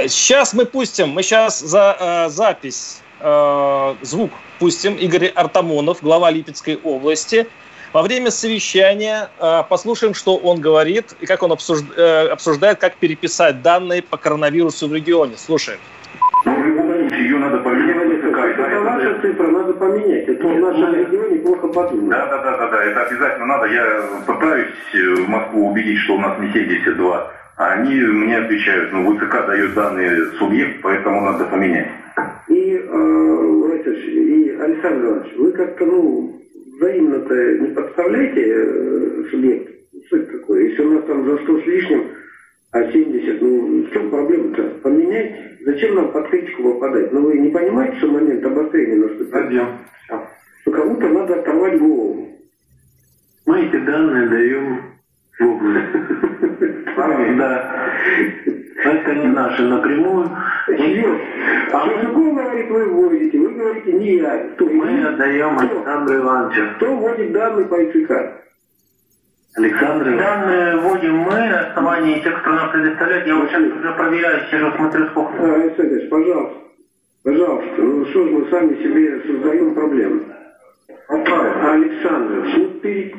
Сейчас 0.08 0.54
мы 0.54 0.65
пустим, 0.65 1.10
мы 1.10 1.23
сейчас 1.23 1.60
за 1.60 1.97
э, 2.00 2.30
запись, 2.30 3.02
э, 3.19 3.95
звук 4.02 4.32
пустим, 4.60 4.95
Игорь 4.95 5.28
Артамонов, 5.28 6.02
глава 6.02 6.30
Липецкой 6.30 6.80
области– 6.84 7.47
во 7.93 8.02
время 8.02 8.32
совещания 8.32 9.30
э, 9.39 9.63
послушаем, 9.69 10.13
что 10.13 10.38
он 10.38 10.60
говорит 10.60 11.15
и 11.19 11.26
как 11.26 11.43
он 11.43 11.52
обсужд... 11.52 11.86
э, 11.95 12.28
обсуждает, 12.28 12.80
как 12.80 12.95
переписать 12.95 13.62
данные 13.62 14.02
по 14.02 14.17
коронавирусу 14.17 14.88
в 14.88 14.93
регионе. 14.93 15.36
Слушаем. 15.38 15.80
Ее 16.45 17.38
надо 17.39 17.58
поменять. 17.58 17.97
Это 17.97 18.82
ваша 18.82 19.21
цифра, 19.21 19.47
надо 19.47 19.73
поменять. 19.73 20.28
Это 20.28 20.47
в 20.47 20.60
нашем 20.60 20.95
регионе 20.95 21.39
плохо 21.39 21.67
подумать. 21.67 22.10
Да, 22.10 22.28
да, 22.28 22.38
да, 22.43 22.58
да, 22.58 22.67
да, 22.69 22.84
это 22.84 23.02
обязательно 23.04 23.45
надо. 23.45 23.65
Я 23.67 24.02
пытаюсь 24.26 24.67
э, 24.93 25.15
в 25.15 25.30
Москву 25.30 25.71
убедить, 25.71 26.00
что 26.00 26.15
у 26.15 26.19
нас 26.19 26.38
не 26.39 26.52
72. 26.52 27.32
А 27.58 27.69
они 27.69 27.95
мне 27.95 28.38
отвечают, 28.38 28.93
ну, 28.93 29.17
ВЦК 29.17 29.47
дает 29.47 29.73
данные 29.73 30.32
субъект, 30.38 30.82
поэтому 30.84 31.21
надо 31.21 31.45
поменять. 31.45 31.88
И, 32.50 32.80
э, 32.80 33.93
и 34.06 34.58
Александр 34.62 35.06
Иванович, 35.06 35.34
вы 35.38 35.52
как-то, 35.54 35.86
ну, 35.86 36.41
взаимно-то 36.77 37.57
не 37.59 37.67
подставляйте 37.73 38.43
э, 38.45 39.23
субъект. 39.31 39.73
Суть 40.09 40.31
такое. 40.31 40.69
Если 40.69 40.83
у 40.83 40.91
нас 40.93 41.03
там 41.05 41.25
за 41.25 41.37
100 41.37 41.61
с 41.61 41.65
лишним, 41.65 42.03
а 42.71 42.91
70, 42.91 43.41
ну 43.41 43.83
в 43.83 43.91
чем 43.91 44.09
проблема-то? 44.09 44.63
Поменять? 44.83 45.35
Зачем 45.65 45.95
нам 45.95 46.11
под 46.11 46.29
критику 46.29 46.63
попадать? 46.63 47.11
Ну 47.11 47.21
вы 47.21 47.39
не 47.39 47.49
понимаете, 47.49 47.97
что 47.97 48.07
момент 48.07 48.45
обострения 48.45 48.95
наступил? 48.95 49.31
Пойдем. 49.31 49.67
Ну 50.65 50.71
кому-то 50.71 51.09
надо 51.09 51.39
оторвать 51.39 51.79
голову. 51.79 52.27
Мы 53.45 53.65
эти 53.65 53.77
данные 53.77 54.29
даем. 54.29 54.96
Да. 57.38 57.71
Это 58.84 59.15
не 59.15 59.28
наши 59.28 59.63
напрямую. 59.63 60.30
А 61.71 61.86
Мужиков 61.86 62.36
говорит, 62.36 62.69
вы 62.69 62.86
вводите, 62.86 63.39
вы 63.39 63.50
говорите, 63.50 63.91
не 63.93 64.17
я. 64.17 64.38
Кто? 64.56 64.65
Мы 64.65 65.04
отдаем 65.04 65.60
Александру 65.60 66.17
Ивановичу. 66.17 66.62
Кто 66.76 66.95
вводит 66.95 67.32
данные 67.34 67.65
по 67.65 67.84
ИЦК? 67.84 68.12
Александр 69.56 70.17
Данные 70.17 70.78
вводим 70.78 71.17
мы 71.17 71.32
на 71.32 71.60
основании 71.62 72.19
тех, 72.19 72.41
кто 72.41 72.52
нам 72.52 72.71
предоставляет. 72.71 73.26
Я 73.26 73.36
вот 73.36 73.50
сейчас 73.50 73.63
уже 73.63 73.91
проверяю, 73.93 74.41
сижу, 74.52 74.71
смотрю, 74.76 75.08
сколько... 75.08 75.34
А, 75.39 75.56
Александр, 75.56 76.08
пожалуйста. 76.12 76.58
Пожалуйста. 77.23 77.82
Ну 77.82 78.06
что 78.06 78.28
ж 78.28 78.32
мы 78.32 78.45
сами 78.52 78.76
себе 78.84 79.21
создаем 79.26 79.73
проблемы. 79.73 80.37
Александр, 81.10 82.48
ну 82.58 82.70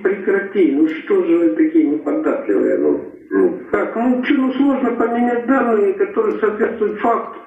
прекрати, 0.03 0.73
ну 0.73 0.89
что 0.89 1.25
же 1.25 1.39
вы 1.39 1.49
такие 1.51 1.87
неподатливые, 1.87 2.79
ну, 2.79 3.05
ну 3.31 3.61
как, 3.71 3.97
ну 3.97 4.23
что, 4.25 4.35
ну 4.35 4.53
сложно 4.53 4.91
поменять 4.93 5.47
данные, 5.47 5.95
которые 5.95 6.39
соответствуют 6.39 7.01
факту. 7.01 7.39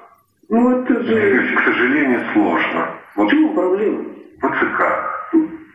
Ну 0.49 0.81
это 0.81 1.01
же... 1.03 1.55
К 1.55 1.61
сожалению, 1.63 2.21
сложно. 2.33 2.87
Вот 3.15 3.27
в 3.27 3.31
чем 3.31 3.53
проблема? 3.53 4.03
ВЦК. 4.39 4.81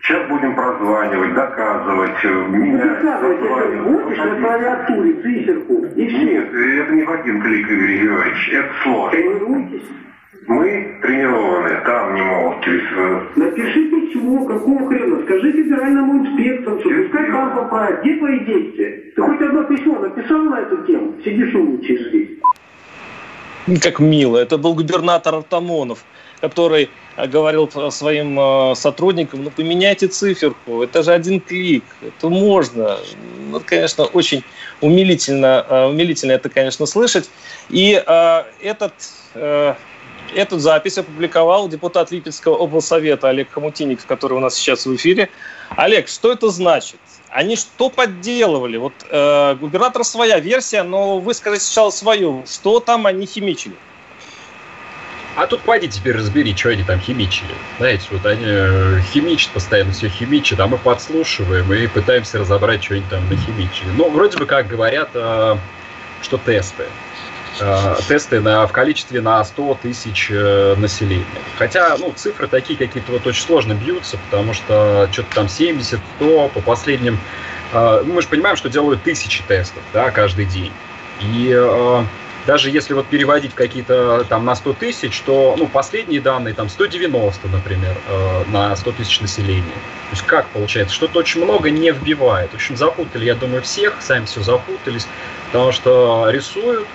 Сейчас 0.03 0.29
будем 0.29 0.55
прозванивать, 0.55 1.35
доказывать, 1.35 2.25
менять. 2.25 3.03
Доказывать, 3.03 3.39
это 3.41 3.83
вводишь 3.83 4.19
на 4.19 4.37
клавиатуре 4.37 5.13
циферку, 5.23 5.85
и 5.97 6.07
все. 6.07 6.25
Нет, 6.25 6.55
это 6.55 6.93
не 6.93 7.03
в 7.03 7.11
один 7.11 7.43
клик, 7.43 7.71
Игорь 7.71 8.03
Георгиевич, 8.03 8.51
это 8.53 8.69
сложно. 8.83 9.11
Тренируйтесь. 9.11 9.89
Мы 10.47 10.99
тренированные, 11.03 11.81
там 11.81 12.15
не 12.15 12.23
могут 12.23 12.65
через... 12.65 12.83
Напиши 13.35 13.91
письмо, 13.91 14.47
какого 14.47 14.89
хрена, 14.89 15.23
скажи 15.25 15.53
федеральному 15.53 16.25
инспектору, 16.25 16.79
что 16.81 16.89
пускай 16.89 17.33
там 17.33 17.57
попадет, 17.57 18.01
где 18.03 18.17
твои 18.17 18.39
действия? 18.45 19.13
Ты 19.17 19.23
хоть 19.23 19.41
одно 19.41 19.65
письмо 19.65 19.99
написал 19.99 20.39
на 20.39 20.61
эту 20.61 20.85
тему? 20.87 21.15
Сидишь 21.25 21.53
умничаешь 21.55 22.09
здесь. 22.09 23.83
Как 23.83 23.99
мило. 23.99 24.39
Это 24.39 24.57
был 24.57 24.75
губернатор 24.75 25.35
Артамонов, 25.35 26.05
который 26.41 26.91
э, 27.17 27.27
говорил 27.27 27.69
своим 27.91 28.39
э, 28.39 28.75
сотрудникам, 28.77 29.43
ну 29.43 29.51
поменяйте 29.51 30.07
циферку, 30.07 30.85
это 30.85 31.03
же 31.03 31.11
один 31.11 31.41
клик, 31.41 31.83
это 32.01 32.29
можно. 32.29 32.99
Ну, 33.51 33.61
конечно, 33.67 34.05
очень 34.05 34.45
умилительно, 34.81 35.67
э, 35.69 35.87
умилительно 35.87 36.33
это, 36.33 36.49
конечно, 36.49 36.87
слышать. 36.87 37.29
И 37.69 38.01
э, 38.07 38.43
этот 38.63 38.93
Эту 40.35 40.59
запись 40.59 40.99
опубликовал 40.99 41.69
депутат 41.69 42.11
Липецкого 42.11 42.57
облсовета 42.57 43.29
Олег 43.29 43.51
Хамутинников, 43.51 44.07
который 44.07 44.35
у 44.35 44.41
нас 44.41 44.55
сейчас 44.55 44.87
в 44.87 44.95
эфире. 44.95 45.31
Олег, 45.71 46.09
что 46.09 46.33
это 46.33 46.49
значит? 46.51 47.01
Они 47.31 47.57
что 47.57 47.91
подделывали? 47.91 48.77
Вот 48.77 48.93
э, 49.11 49.55
губернатор 49.57 50.05
своя 50.05 50.39
версия, 50.39 50.83
но 50.83 51.19
вы 51.19 51.35
скажите 51.35 51.65
сначала 51.65 51.91
свою. 51.91 52.45
Что 52.47 52.81
там 52.81 53.07
они 53.07 53.27
химичили? 53.27 53.75
А 55.37 55.47
тут 55.47 55.61
пойди 55.61 55.87
теперь 55.87 56.17
разбери, 56.17 56.57
что 56.57 56.71
они 56.71 56.83
там 56.83 56.99
химичили. 56.99 57.55
Знаете, 57.77 58.07
вот 58.11 58.25
они 58.25 58.45
э, 58.47 59.01
химичат, 59.13 59.51
постоянно 59.51 59.93
все 59.93 60.09
химичат, 60.09 60.59
а 60.61 60.67
мы 60.67 60.79
подслушиваем 60.79 61.71
и 61.75 61.87
пытаемся 61.89 62.39
разобрать, 62.39 62.83
что 62.83 62.95
они 62.95 63.05
там 63.11 63.29
нахимичили. 63.29 63.91
Ну, 63.97 64.09
вроде 64.09 64.39
бы 64.39 64.47
как 64.47 64.67
говорят, 64.67 65.11
э, 65.13 65.57
что 66.23 66.39
тесты. 66.39 66.85
Э, 67.61 67.97
тесты 68.07 68.41
на, 68.41 68.67
в 68.67 68.73
количестве 68.73 69.21
на 69.21 69.43
100 69.45 69.79
тысяч 69.83 70.29
э, 70.31 70.75
населения. 70.77 71.25
Хотя, 71.59 71.97
ну, 71.99 72.13
цифры 72.15 72.49
такие 72.49 72.79
какие-то 72.79 73.13
вот 73.13 73.27
очень 73.27 73.43
сложно 73.43 73.75
бьются, 73.75 74.19
потому 74.31 74.53
что 74.53 75.09
что-то 75.13 75.35
там 75.35 75.49
70, 75.49 76.01
100 76.17 76.49
по 76.49 76.61
последним... 76.61 77.19
Э, 77.73 78.03
мы 78.05 78.23
же 78.23 78.29
понимаем, 78.29 78.57
что 78.57 78.69
делают 78.69 79.03
тысячи 79.03 79.43
тестов, 79.45 79.83
да, 79.93 80.11
каждый 80.11 80.45
день. 80.45 80.73
И 81.21 81.51
даже 82.47 82.71
если 82.71 82.95
вот 82.95 83.07
переводить 83.09 83.55
какие-то 83.55 84.25
там 84.29 84.45
на 84.45 84.55
100 84.55 84.75
тысяч, 84.75 85.21
то, 85.23 85.57
ну, 85.59 85.67
последние 85.67 86.21
данные 86.21 86.55
там 86.55 86.69
190, 86.69 87.49
например, 87.49 87.97
э, 88.09 88.45
на 88.49 88.75
100 88.77 88.93
тысяч 88.93 89.21
населения. 89.21 89.63
То 89.63 90.13
есть 90.13 90.23
как 90.23 90.47
получается? 90.49 90.95
Что-то 90.95 91.19
очень 91.19 91.43
много 91.43 91.71
не 91.71 91.91
вбивает. 91.91 92.53
В 92.53 92.55
общем, 92.55 92.77
запутали, 92.77 93.25
я 93.25 93.35
думаю, 93.35 93.63
всех, 93.63 93.97
сами 94.01 94.27
все 94.27 94.43
запутались, 94.43 95.09
потому 95.47 95.73
что 95.73 96.29
рисуют, 96.31 96.87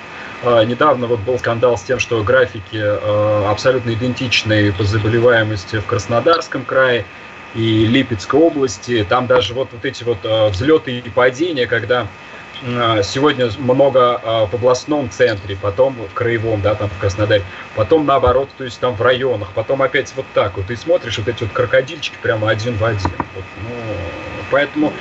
недавно 0.43 1.07
вот 1.07 1.19
был 1.19 1.37
скандал 1.39 1.77
с 1.77 1.83
тем, 1.83 1.99
что 1.99 2.23
графики 2.23 2.79
а, 2.81 3.49
абсолютно 3.51 3.93
идентичные 3.93 4.73
по 4.73 4.83
заболеваемости 4.83 5.77
в 5.77 5.85
Краснодарском 5.85 6.65
крае 6.65 7.05
и 7.53 7.85
Липецкой 7.85 8.39
области. 8.39 9.05
Там 9.07 9.27
даже 9.27 9.53
вот, 9.53 9.69
вот 9.71 9.85
эти 9.85 10.03
вот 10.03 10.17
а, 10.23 10.49
взлеты 10.49 10.99
и 10.99 11.09
падения, 11.09 11.67
когда 11.67 12.07
сегодня 12.63 13.49
много 13.57 14.21
в 14.51 14.53
областном 14.53 15.09
центре, 15.09 15.57
потом 15.59 15.95
в 15.95 16.13
краевом, 16.13 16.61
да, 16.61 16.75
там 16.75 16.91
в 16.91 16.99
Краснодаре, 16.99 17.43
потом 17.75 18.05
наоборот, 18.05 18.51
то 18.55 18.63
есть 18.63 18.79
там 18.79 18.93
в 18.93 19.01
районах, 19.01 19.49
потом 19.55 19.81
опять 19.81 20.13
вот 20.15 20.27
так 20.35 20.57
вот. 20.57 20.67
Ты 20.67 20.77
смотришь 20.77 21.17
вот 21.17 21.27
эти 21.27 21.41
вот 21.41 21.51
крокодильчики 21.53 22.17
прямо 22.21 22.51
один 22.51 22.75
в 22.75 22.85
один. 22.85 23.09
Вот, 23.33 23.43
ну, 23.63 23.73
поэтому 24.51 24.93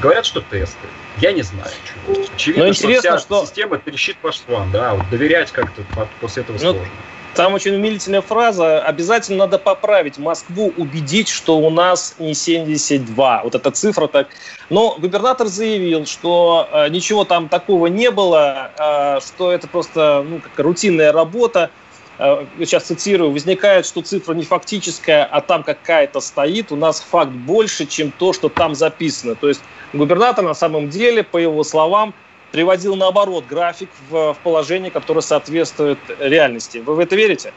говорят, 0.00 0.26
что 0.26 0.40
тесты. 0.42 0.86
Я 1.20 1.32
не 1.32 1.42
знаю, 1.42 1.70
чего. 1.84 2.24
Очевидно, 2.34 2.64
Но 2.64 2.70
интересно, 2.70 3.18
что, 3.18 3.18
вся 3.18 3.18
что... 3.18 3.46
система 3.46 3.78
трещит 3.78 4.16
по 4.18 4.32
швам, 4.32 4.70
да, 4.70 4.94
вот 4.94 5.08
доверять 5.10 5.50
как-то 5.50 5.82
после 6.20 6.42
этого 6.42 6.56
ну, 6.56 6.72
сложно. 6.72 6.88
Там 7.34 7.54
очень 7.54 7.74
умилительная 7.74 8.20
фраза. 8.20 8.80
Обязательно 8.80 9.38
надо 9.38 9.58
поправить 9.58 10.18
Москву, 10.18 10.72
убедить, 10.76 11.28
что 11.28 11.58
у 11.58 11.70
нас 11.70 12.16
не 12.18 12.34
72. 12.34 13.42
Вот 13.44 13.54
эта 13.54 13.70
цифра 13.70 14.08
так. 14.08 14.28
Но 14.70 14.96
губернатор 14.98 15.46
заявил, 15.46 16.04
что 16.06 16.68
э, 16.72 16.88
ничего 16.88 17.24
там 17.24 17.48
такого 17.48 17.86
не 17.86 18.10
было, 18.10 18.72
э, 18.76 19.20
что 19.20 19.52
это 19.52 19.68
просто 19.68 20.24
ну, 20.28 20.40
как 20.40 20.58
рутинная 20.64 21.12
работа. 21.12 21.70
Э, 22.18 22.44
сейчас 22.58 22.84
цитирую, 22.84 23.30
возникает, 23.30 23.86
что 23.86 24.02
цифра 24.02 24.34
не 24.34 24.44
фактическая, 24.44 25.24
а 25.24 25.40
там 25.40 25.62
какая-то 25.62 26.20
стоит. 26.20 26.72
У 26.72 26.76
нас 26.76 27.00
факт 27.00 27.30
больше, 27.30 27.86
чем 27.86 28.10
то, 28.10 28.32
что 28.32 28.48
там 28.48 28.74
записано. 28.74 29.36
То 29.36 29.48
есть 29.48 29.60
Губернатор 29.92 30.44
на 30.44 30.54
самом 30.54 30.88
деле, 30.88 31.22
по 31.22 31.38
его 31.38 31.64
словам, 31.64 32.14
приводил 32.52 32.96
наоборот 32.96 33.44
график 33.46 33.90
в, 34.08 34.34
в 34.34 34.38
положение, 34.42 34.90
которое 34.90 35.20
соответствует 35.20 35.98
реальности. 36.18 36.78
Вы 36.78 36.94
в 36.94 36.98
это 36.98 37.16
верите? 37.16 37.52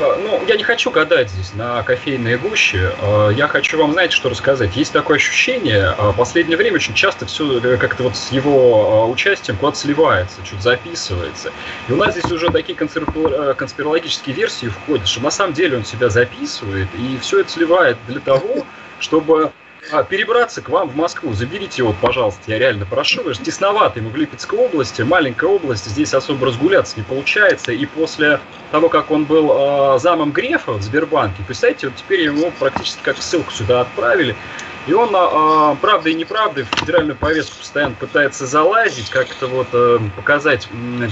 ну, 0.00 0.40
я 0.46 0.56
не 0.56 0.62
хочу 0.62 0.90
гадать 0.90 1.30
здесь 1.30 1.52
на 1.54 1.82
кофейные 1.82 2.38
гуще. 2.38 2.92
Э, 3.00 3.30
я 3.36 3.48
хочу 3.48 3.78
вам, 3.78 3.92
знаете, 3.92 4.14
что 4.14 4.28
рассказать. 4.28 4.76
Есть 4.76 4.92
такое 4.92 5.16
ощущение, 5.16 5.94
в 5.98 6.14
последнее 6.14 6.56
время 6.56 6.76
очень 6.76 6.94
часто 6.94 7.26
все 7.26 7.60
как-то 7.78 8.04
вот 8.04 8.16
с 8.16 8.32
его 8.32 9.10
участием 9.10 9.58
куда-то 9.58 9.78
сливается, 9.78 10.44
что-то 10.44 10.62
записывается. 10.62 11.52
И 11.88 11.92
у 11.92 11.96
нас 11.96 12.12
здесь 12.16 12.30
уже 12.30 12.50
такие 12.50 12.76
конспирологические 12.76 14.34
версии 14.34 14.66
входят, 14.66 15.06
что 15.06 15.22
на 15.22 15.30
самом 15.30 15.52
деле 15.52 15.76
он 15.76 15.84
себя 15.84 16.08
записывает, 16.08 16.88
и 16.96 17.18
все 17.18 17.40
это 17.40 17.50
сливает 17.50 17.96
для 18.08 18.20
того, 18.20 18.64
чтобы 18.98 19.52
а, 19.92 20.04
перебраться 20.04 20.62
к 20.62 20.68
вам 20.68 20.88
в 20.88 20.96
Москву. 20.96 21.32
Заберите 21.32 21.82
его, 21.82 21.94
пожалуйста, 22.00 22.42
я 22.46 22.58
реально 22.58 22.86
прошу. 22.86 23.22
Вы 23.22 23.34
же 23.34 23.40
тесновато 23.40 23.98
ему 24.00 24.10
в 24.10 24.16
Липецкой 24.16 24.58
области, 24.58 25.02
маленькая 25.02 25.50
область, 25.50 25.86
здесь 25.86 26.14
особо 26.14 26.46
разгуляться 26.46 26.94
не 26.96 27.02
получается. 27.02 27.72
И 27.72 27.86
после 27.86 28.40
того, 28.70 28.88
как 28.88 29.10
он 29.10 29.24
был 29.24 29.50
э, 29.50 29.98
замом 29.98 30.32
Грефа 30.32 30.72
в 30.72 30.82
Сбербанке, 30.82 31.42
представьте, 31.46 31.88
вот 31.88 31.96
теперь 31.96 32.22
ему 32.22 32.52
практически 32.58 33.00
как 33.02 33.18
ссылку 33.18 33.50
сюда 33.52 33.80
отправили. 33.80 34.36
И 34.86 34.92
он, 34.92 35.14
э, 35.14 35.76
правдой 35.80 36.12
и 36.12 36.14
неправдой, 36.14 36.64
в 36.64 36.78
федеральную 36.78 37.16
повестку 37.16 37.58
постоянно 37.58 37.94
пытается 37.94 38.46
залазить, 38.46 39.10
как-то 39.10 39.46
вот 39.46 39.68
э, 39.72 39.98
показать 40.16 40.68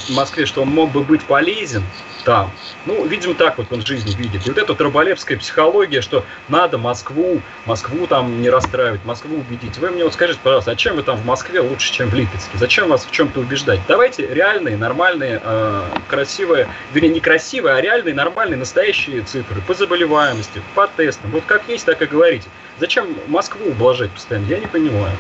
Москве, 0.08 0.46
что 0.46 0.62
он 0.62 0.68
мог 0.68 0.90
бы 0.90 1.02
быть 1.02 1.22
полезен 1.24 1.82
там. 2.24 2.50
Ну, 2.86 3.06
видимо, 3.06 3.34
так 3.34 3.58
вот 3.58 3.72
он 3.72 3.84
жизнь 3.84 4.14
видит. 4.16 4.46
И 4.46 4.50
вот 4.50 4.58
эта 4.58 4.72
вот 4.72 4.80
раболепская 4.80 5.38
психология, 5.38 6.00
что 6.00 6.24
надо 6.48 6.78
Москву, 6.78 7.40
Москву 7.66 8.06
там 8.06 8.40
не 8.40 8.50
расстраивать, 8.50 9.04
Москву 9.04 9.36
убедить. 9.36 9.76
Вы 9.78 9.90
мне 9.90 10.04
вот 10.04 10.14
скажите, 10.14 10.40
пожалуйста, 10.42 10.72
зачем 10.72 10.96
вы 10.96 11.02
там 11.02 11.16
в 11.16 11.24
Москве 11.24 11.60
лучше, 11.60 11.92
чем 11.92 12.08
в 12.08 12.14
Липецке? 12.14 12.58
Зачем 12.58 12.88
вас 12.88 13.04
в 13.04 13.10
чем-то 13.10 13.40
убеждать? 13.40 13.80
Давайте 13.86 14.26
реальные, 14.26 14.76
нормальные, 14.76 15.40
э, 15.42 15.84
красивые, 16.08 16.68
вернее, 16.92 17.10
не 17.10 17.20
красивые, 17.20 17.76
а 17.76 17.80
реальные, 17.80 18.14
нормальные, 18.14 18.56
настоящие 18.56 19.22
цифры 19.22 19.60
по 19.66 19.74
заболеваемости, 19.74 20.62
по 20.74 20.86
тестам. 20.86 21.30
Вот 21.30 21.44
как 21.46 21.68
есть, 21.68 21.84
так 21.84 22.00
и 22.02 22.06
говорите. 22.06 22.48
Зачем 22.78 23.16
Москву 23.26 23.70
ублажать 23.70 24.10
постоянно? 24.10 24.46
Я 24.46 24.58
не 24.58 24.66
понимаю. 24.66 25.12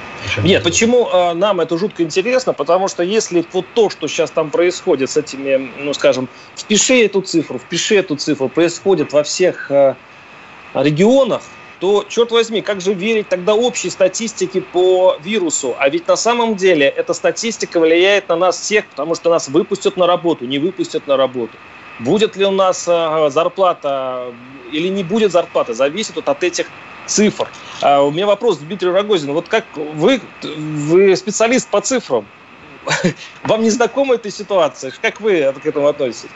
Нет, 0.44 0.62
почему 0.62 1.08
э, 1.08 1.34
нам 1.34 1.60
это 1.60 1.76
жутко 1.76 2.04
интересно? 2.04 2.52
Потому 2.52 2.86
что 2.88 3.02
если 3.02 3.44
вот 3.52 3.66
то, 3.74 3.90
что 3.90 4.06
сейчас 4.06 4.30
там 4.30 4.50
происходит 4.50 5.10
с 5.10 5.16
этими, 5.16 5.72
ну, 5.82 5.92
скажем, 5.92 6.28
впиши 6.56 7.04
эту 7.04 7.20
цифру, 7.20 7.58
впиши 7.58 7.96
эту 7.96 8.16
цифру, 8.16 8.48
происходит 8.48 9.12
во 9.12 9.24
всех 9.24 9.70
э, 9.72 9.96
регионах, 10.72 11.42
то, 11.80 12.04
черт 12.08 12.30
возьми, 12.30 12.60
как 12.60 12.80
же 12.80 12.92
верить 12.92 13.28
тогда 13.28 13.54
общей 13.54 13.90
статистике 13.90 14.60
по 14.60 15.16
вирусу? 15.20 15.76
А 15.78 15.88
ведь 15.88 16.06
на 16.08 16.16
самом 16.16 16.56
деле 16.56 16.86
эта 16.86 17.12
статистика 17.12 17.80
влияет 17.80 18.28
на 18.28 18.36
нас 18.36 18.60
всех, 18.60 18.86
потому 18.86 19.14
что 19.14 19.30
нас 19.30 19.48
выпустят 19.48 19.96
на 19.96 20.06
работу, 20.06 20.44
не 20.44 20.58
выпустят 20.58 21.06
на 21.06 21.16
работу. 21.16 21.58
Будет 22.00 22.36
ли 22.36 22.44
у 22.44 22.52
нас 22.52 22.86
э, 22.86 23.30
зарплата 23.30 24.32
или 24.70 24.88
не 24.88 25.02
будет 25.02 25.32
зарплаты, 25.32 25.74
зависит 25.74 26.14
вот 26.14 26.28
от 26.28 26.44
этих 26.44 26.66
цифр. 27.08 27.48
А 27.82 28.02
у 28.02 28.10
меня 28.10 28.26
вопрос 28.26 28.58
Дмитрию 28.58 28.92
Рогозину. 28.94 29.32
Вот 29.32 29.48
как 29.48 29.64
вы, 29.76 30.20
вы 30.42 31.16
специалист 31.16 31.68
по 31.68 31.80
цифрам, 31.80 32.26
вам 33.44 33.62
не 33.62 33.70
знакома 33.70 34.14
эта 34.14 34.30
ситуация? 34.30 34.92
Как 35.02 35.20
вы 35.20 35.52
к 35.62 35.66
этому 35.66 35.88
относитесь? 35.88 36.30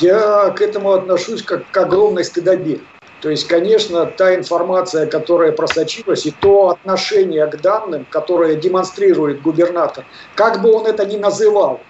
Я 0.00 0.50
к 0.50 0.60
этому 0.60 0.92
отношусь 0.92 1.42
как 1.42 1.70
к 1.70 1.76
огромной 1.76 2.24
стыдобе. 2.24 2.80
То 3.20 3.30
есть, 3.30 3.48
конечно, 3.48 4.06
та 4.06 4.36
информация, 4.36 5.06
которая 5.06 5.50
просочилась, 5.50 6.24
и 6.24 6.30
то 6.30 6.68
отношение 6.68 7.46
к 7.48 7.60
данным, 7.60 8.06
которое 8.08 8.54
демонстрирует 8.54 9.42
губернатор, 9.42 10.04
как 10.36 10.62
бы 10.62 10.72
он 10.72 10.86
это 10.86 11.04
ни 11.04 11.16
называл, 11.16 11.80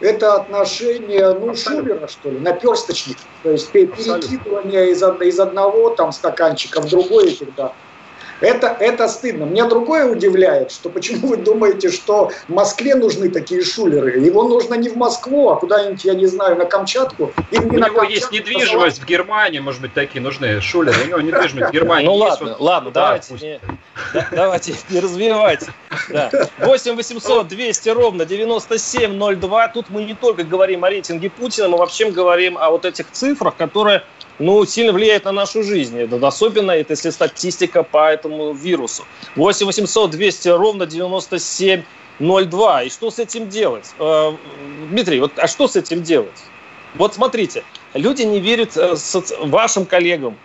это 0.00 0.34
отношение, 0.34 1.34
ну, 1.34 1.54
Шулера, 1.54 2.06
что 2.06 2.30
ли, 2.30 2.38
наперсточник. 2.38 3.18
То 3.42 3.50
есть 3.50 3.70
перекидывание 3.72 4.90
из, 4.92 5.02
из 5.02 5.40
одного 5.40 5.90
там 5.90 6.12
стаканчика 6.12 6.80
в 6.80 6.88
другой 6.88 7.30
этих 7.30 7.54
данных. 7.54 7.74
Это, 8.40 8.76
это 8.78 9.08
стыдно. 9.08 9.44
Меня 9.44 9.66
другое 9.66 10.06
удивляет, 10.06 10.70
что 10.70 10.90
почему 10.90 11.28
вы 11.28 11.36
думаете, 11.38 11.90
что 11.90 12.30
в 12.48 12.52
Москве 12.52 12.94
нужны 12.94 13.30
такие 13.30 13.62
шулеры? 13.62 14.18
Его 14.18 14.44
нужно 14.44 14.74
не 14.74 14.88
в 14.88 14.96
Москву, 14.96 15.50
а 15.50 15.56
куда-нибудь, 15.56 16.04
я 16.04 16.14
не 16.14 16.26
знаю, 16.26 16.56
на 16.56 16.64
Камчатку. 16.64 17.32
И 17.50 17.58
У 17.58 17.62
него 17.62 17.86
Камчатку, 17.86 18.04
есть 18.04 18.30
недвижимость 18.30 19.02
в 19.02 19.06
Германии, 19.06 19.58
может 19.58 19.80
быть, 19.80 19.94
такие 19.94 20.20
нужны 20.20 20.60
шулеры. 20.60 20.96
У 21.04 21.06
него 21.08 21.20
недвижимость 21.20 21.70
в 21.70 21.72
Германии. 21.72 22.06
Ну 22.06 22.14
ладно, 22.14 22.56
ладно, 22.58 22.90
давайте 22.90 23.34
не, 23.34 23.60
давайте 24.30 24.74
не 24.90 25.00
развивать. 25.00 25.66
8 26.58 26.94
800 26.94 27.48
200 27.48 27.88
ровно 27.88 28.24
9702. 28.24 29.68
Тут 29.68 29.90
мы 29.90 30.04
не 30.04 30.14
только 30.14 30.44
говорим 30.44 30.84
о 30.84 30.90
рейтинге 30.90 31.30
Путина, 31.30 31.68
мы 31.68 31.78
вообще 31.78 32.10
говорим 32.10 32.56
о 32.58 32.70
вот 32.70 32.84
этих 32.84 33.10
цифрах, 33.10 33.56
которые 33.56 34.02
ну, 34.38 34.64
сильно 34.64 34.92
влияет 34.92 35.24
на 35.24 35.32
нашу 35.32 35.62
жизнь. 35.62 36.00
Особенно 36.22 36.70
это 36.72 36.92
если 36.92 37.10
статистика 37.10 37.82
по 37.82 38.10
этому 38.12 38.52
вирусу. 38.52 39.04
8 39.36 39.66
800 39.66 40.10
200 40.10 40.48
ровно 40.48 40.86
9702. 40.86 42.82
И 42.84 42.90
что 42.90 43.10
с 43.10 43.18
этим 43.18 43.48
делать? 43.48 43.94
Э, 43.98 44.32
Дмитрий, 44.90 45.20
вот, 45.20 45.32
а 45.38 45.48
что 45.48 45.66
с 45.68 45.76
этим 45.76 46.02
делать? 46.02 46.42
Вот 46.94 47.14
смотрите, 47.14 47.64
люди 47.94 48.22
не 48.22 48.40
верят 48.40 48.76
э, 48.76 48.94
вашим 49.40 49.86
коллегам, 49.86 50.36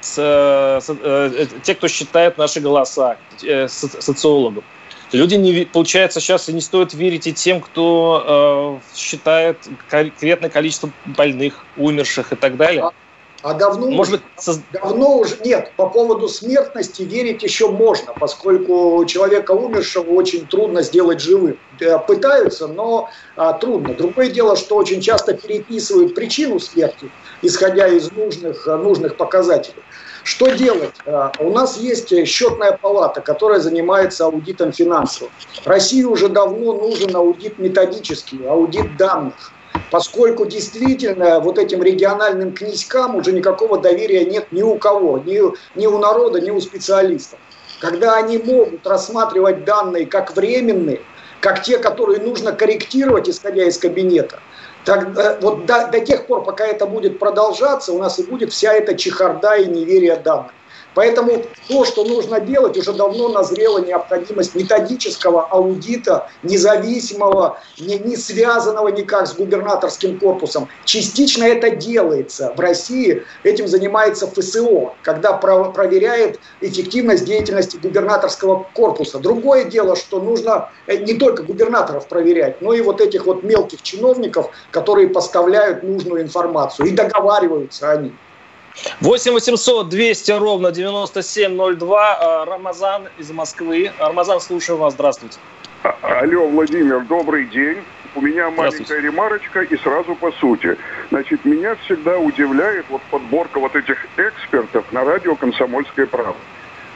с, 0.00 0.16
э, 0.18 1.46
те, 1.62 1.74
кто 1.74 1.88
считает 1.88 2.38
наши 2.38 2.60
голоса, 2.60 3.16
социологам. 3.66 4.64
Люди 5.12 5.34
не 5.34 5.64
получается 5.64 6.20
сейчас 6.20 6.46
не 6.48 6.60
стоит 6.60 6.94
верить 6.94 7.26
и 7.26 7.32
тем, 7.32 7.60
кто 7.60 8.78
э, 8.86 8.96
считает 8.96 9.58
конкретное 9.88 10.50
количество 10.50 10.90
больных, 11.04 11.64
умерших 11.76 12.32
и 12.32 12.36
так 12.36 12.56
далее. 12.56 12.90
А 13.42 13.54
давно, 13.54 13.90
Может 13.90 14.20
быть, 14.20 14.60
давно 14.72 15.18
уже 15.18 15.36
нет. 15.42 15.72
По 15.76 15.88
поводу 15.88 16.28
смертности 16.28 17.02
верить 17.02 17.42
еще 17.42 17.70
можно, 17.70 18.12
поскольку 18.12 19.02
человека 19.06 19.52
умершего 19.52 20.10
очень 20.10 20.46
трудно 20.46 20.82
сделать 20.82 21.20
живым. 21.20 21.56
Э, 21.80 21.98
пытаются, 21.98 22.66
но 22.66 23.08
а, 23.36 23.54
трудно. 23.54 23.94
Другое 23.94 24.28
дело, 24.28 24.56
что 24.56 24.76
очень 24.76 25.00
часто 25.00 25.32
переписывают 25.32 26.14
причину 26.14 26.60
смерти, 26.60 27.10
исходя 27.40 27.88
из 27.88 28.12
нужных, 28.12 28.68
э, 28.68 28.76
нужных 28.76 29.16
показателей. 29.16 29.82
Что 30.22 30.48
делать? 30.48 30.92
Э, 31.06 31.30
у 31.38 31.50
нас 31.50 31.78
есть 31.78 32.12
счетная 32.26 32.72
палата, 32.72 33.22
которая 33.22 33.60
занимается 33.60 34.26
аудитом 34.26 34.72
финансов. 34.72 35.30
России 35.64 36.04
уже 36.04 36.28
давно 36.28 36.74
нужен 36.74 37.16
аудит 37.16 37.58
методический, 37.58 38.46
аудит 38.46 38.98
данных 38.98 39.52
поскольку 39.90 40.46
действительно 40.46 41.40
вот 41.40 41.58
этим 41.58 41.82
региональным 41.82 42.52
князькам 42.52 43.16
уже 43.16 43.32
никакого 43.32 43.78
доверия 43.78 44.24
нет 44.24 44.52
ни 44.52 44.62
у 44.62 44.76
кого, 44.76 45.18
ни, 45.18 45.40
ни 45.78 45.86
у 45.86 45.98
народа, 45.98 46.40
ни 46.40 46.50
у 46.50 46.60
специалистов. 46.60 47.38
Когда 47.80 48.16
они 48.16 48.38
могут 48.38 48.86
рассматривать 48.86 49.64
данные 49.64 50.06
как 50.06 50.36
временные, 50.36 51.00
как 51.40 51.62
те, 51.62 51.78
которые 51.78 52.20
нужно 52.20 52.52
корректировать, 52.52 53.28
исходя 53.28 53.64
из 53.64 53.78
кабинета, 53.78 54.40
так, 54.84 55.16
э, 55.16 55.38
вот 55.40 55.66
до, 55.66 55.88
до 55.88 56.00
тех 56.00 56.26
пор, 56.26 56.44
пока 56.44 56.66
это 56.66 56.86
будет 56.86 57.18
продолжаться, 57.18 57.92
у 57.92 57.98
нас 57.98 58.18
и 58.18 58.22
будет 58.22 58.52
вся 58.52 58.72
эта 58.72 58.96
чехарда 58.96 59.56
и 59.56 59.66
неверие 59.66 60.16
данных. 60.16 60.52
Поэтому 60.94 61.44
то, 61.68 61.84
что 61.84 62.04
нужно 62.04 62.40
делать, 62.40 62.76
уже 62.76 62.92
давно 62.92 63.28
назрела 63.28 63.78
необходимость 63.78 64.54
методического 64.54 65.46
аудита, 65.46 66.28
независимого, 66.42 67.58
не, 67.78 67.98
не 67.98 68.16
связанного 68.16 68.88
никак 68.88 69.26
с 69.26 69.34
губернаторским 69.34 70.18
корпусом. 70.18 70.68
Частично 70.84 71.44
это 71.44 71.70
делается. 71.70 72.52
В 72.56 72.60
России 72.60 73.22
этим 73.44 73.68
занимается 73.68 74.26
ФСО, 74.26 74.94
когда 75.02 75.32
про, 75.32 75.70
проверяет 75.70 76.40
эффективность 76.60 77.24
деятельности 77.24 77.76
губернаторского 77.76 78.66
корпуса. 78.74 79.18
Другое 79.18 79.64
дело, 79.64 79.96
что 79.96 80.20
нужно 80.20 80.70
э, 80.86 80.96
не 80.96 81.14
только 81.14 81.42
губернаторов 81.42 82.08
проверять, 82.08 82.60
но 82.60 82.72
и 82.72 82.80
вот 82.80 83.00
этих 83.00 83.26
вот 83.26 83.42
мелких 83.42 83.82
чиновников, 83.82 84.50
которые 84.70 85.08
поставляют 85.08 85.82
нужную 85.82 86.22
информацию 86.22 86.86
и 86.86 86.90
договариваются 86.90 87.90
они. 87.92 88.12
8 89.00 89.32
800 89.32 89.88
200 89.88 90.32
ровно 90.32 90.70
9702. 90.70 92.18
А, 92.20 92.44
Рамазан 92.44 93.08
из 93.18 93.30
Москвы. 93.30 93.92
Рамазан, 93.98 94.40
слушаю 94.40 94.78
вас. 94.78 94.94
Здравствуйте. 94.94 95.38
А, 95.82 95.96
алло, 96.20 96.46
Владимир, 96.46 97.00
добрый 97.00 97.46
день. 97.46 97.78
У 98.14 98.20
меня 98.20 98.50
маленькая 98.50 99.00
ремарочка 99.00 99.60
и 99.60 99.76
сразу 99.76 100.14
по 100.16 100.32
сути. 100.32 100.76
Значит, 101.10 101.44
меня 101.44 101.76
всегда 101.84 102.18
удивляет 102.18 102.86
вот 102.88 103.02
подборка 103.10 103.60
вот 103.60 103.76
этих 103.76 104.04
экспертов 104.16 104.84
на 104.92 105.04
радио 105.04 105.36
«Комсомольская 105.36 106.06
правда», 106.06 106.40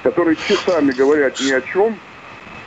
которые 0.03 0.37
часами 0.37 0.91
говорят 0.91 1.39
ни 1.41 1.53
о 1.53 1.61
чем, 1.61 1.97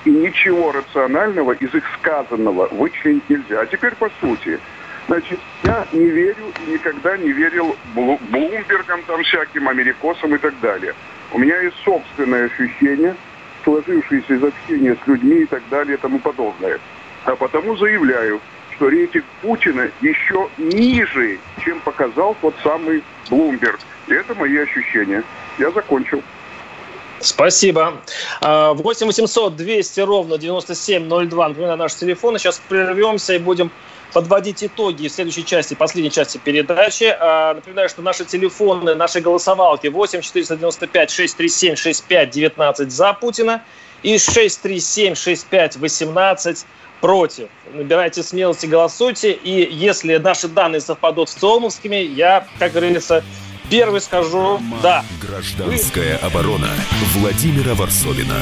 и 0.05 0.09
ничего 0.09 0.71
рационального 0.71 1.51
из 1.51 1.73
их 1.73 1.83
сказанного 1.99 2.69
вычленить 2.71 3.29
нельзя. 3.29 3.61
А 3.61 3.65
теперь 3.65 3.95
по 3.95 4.09
сути. 4.21 4.59
Значит, 5.07 5.39
я 5.63 5.87
не 5.93 6.05
верю 6.05 6.53
и 6.65 6.71
никогда 6.71 7.17
не 7.17 7.31
верил 7.31 7.75
Блумбергам, 7.95 9.03
там 9.03 9.23
всяким, 9.23 9.69
америкосам 9.69 10.35
и 10.35 10.37
так 10.37 10.59
далее. 10.59 10.93
У 11.31 11.39
меня 11.39 11.59
есть 11.61 11.77
собственное 11.83 12.45
ощущение, 12.45 13.15
сложившееся 13.63 14.33
из 14.33 14.43
общения 14.43 14.97
с 15.01 15.07
людьми 15.07 15.43
и 15.43 15.45
так 15.45 15.63
далее 15.69 15.95
и 15.95 15.99
тому 15.99 16.19
подобное. 16.19 16.79
А 17.23 17.35
потому 17.35 17.77
заявляю, 17.77 18.41
что 18.75 18.89
рейтинг 18.89 19.25
Путина 19.41 19.89
еще 20.01 20.49
ниже, 20.57 21.39
чем 21.63 21.79
показал 21.81 22.35
тот 22.41 22.55
самый 22.63 23.03
Блумберг. 23.29 23.79
И 24.07 24.13
это 24.13 24.35
мои 24.35 24.57
ощущения. 24.57 25.23
Я 25.57 25.71
закончил. 25.71 26.21
Спасибо. 27.19 28.01
8 28.41 29.07
800 29.07 29.55
200 29.55 29.99
ровно 30.01 30.37
9702. 30.37 31.49
Напоминаю, 31.49 31.77
наш 31.77 31.95
телефон. 31.95 32.37
Сейчас 32.37 32.61
прервемся 32.69 33.33
и 33.33 33.39
будем 33.39 33.71
подводить 34.17 34.63
итоги 34.63 35.07
в 35.07 35.11
следующей 35.11 35.45
части, 35.45 35.75
последней 35.75 36.09
части 36.09 36.39
передачи. 36.43 37.15
А, 37.19 37.53
напоминаю, 37.53 37.87
что 37.87 38.01
наши 38.01 38.25
телефоны, 38.25 38.95
наши 38.95 39.21
голосовалки 39.21 39.85
8 39.85 40.21
495 40.21 41.11
637 41.11 41.75
65 41.75 42.29
19 42.31 42.91
за 42.91 43.13
Путина 43.13 43.63
и 44.01 44.17
637 44.17 45.13
65 45.13 45.75
18 45.75 46.65
против. 46.99 47.49
Набирайте 47.71 48.23
смелости, 48.23 48.65
голосуйте. 48.65 49.33
И 49.33 49.71
если 49.71 50.17
наши 50.17 50.47
данные 50.47 50.81
совпадут 50.81 51.29
с 51.29 51.35
ЦИОМовскими, 51.35 51.97
я, 51.97 52.47
как 52.57 52.71
говорится, 52.71 53.23
первый 53.69 54.01
скажу 54.01 54.59
«да». 54.81 55.05
Гражданская 55.21 56.17
Вы... 56.17 56.27
оборона 56.27 56.69
Владимира 57.13 57.75
Варсовина. 57.75 58.41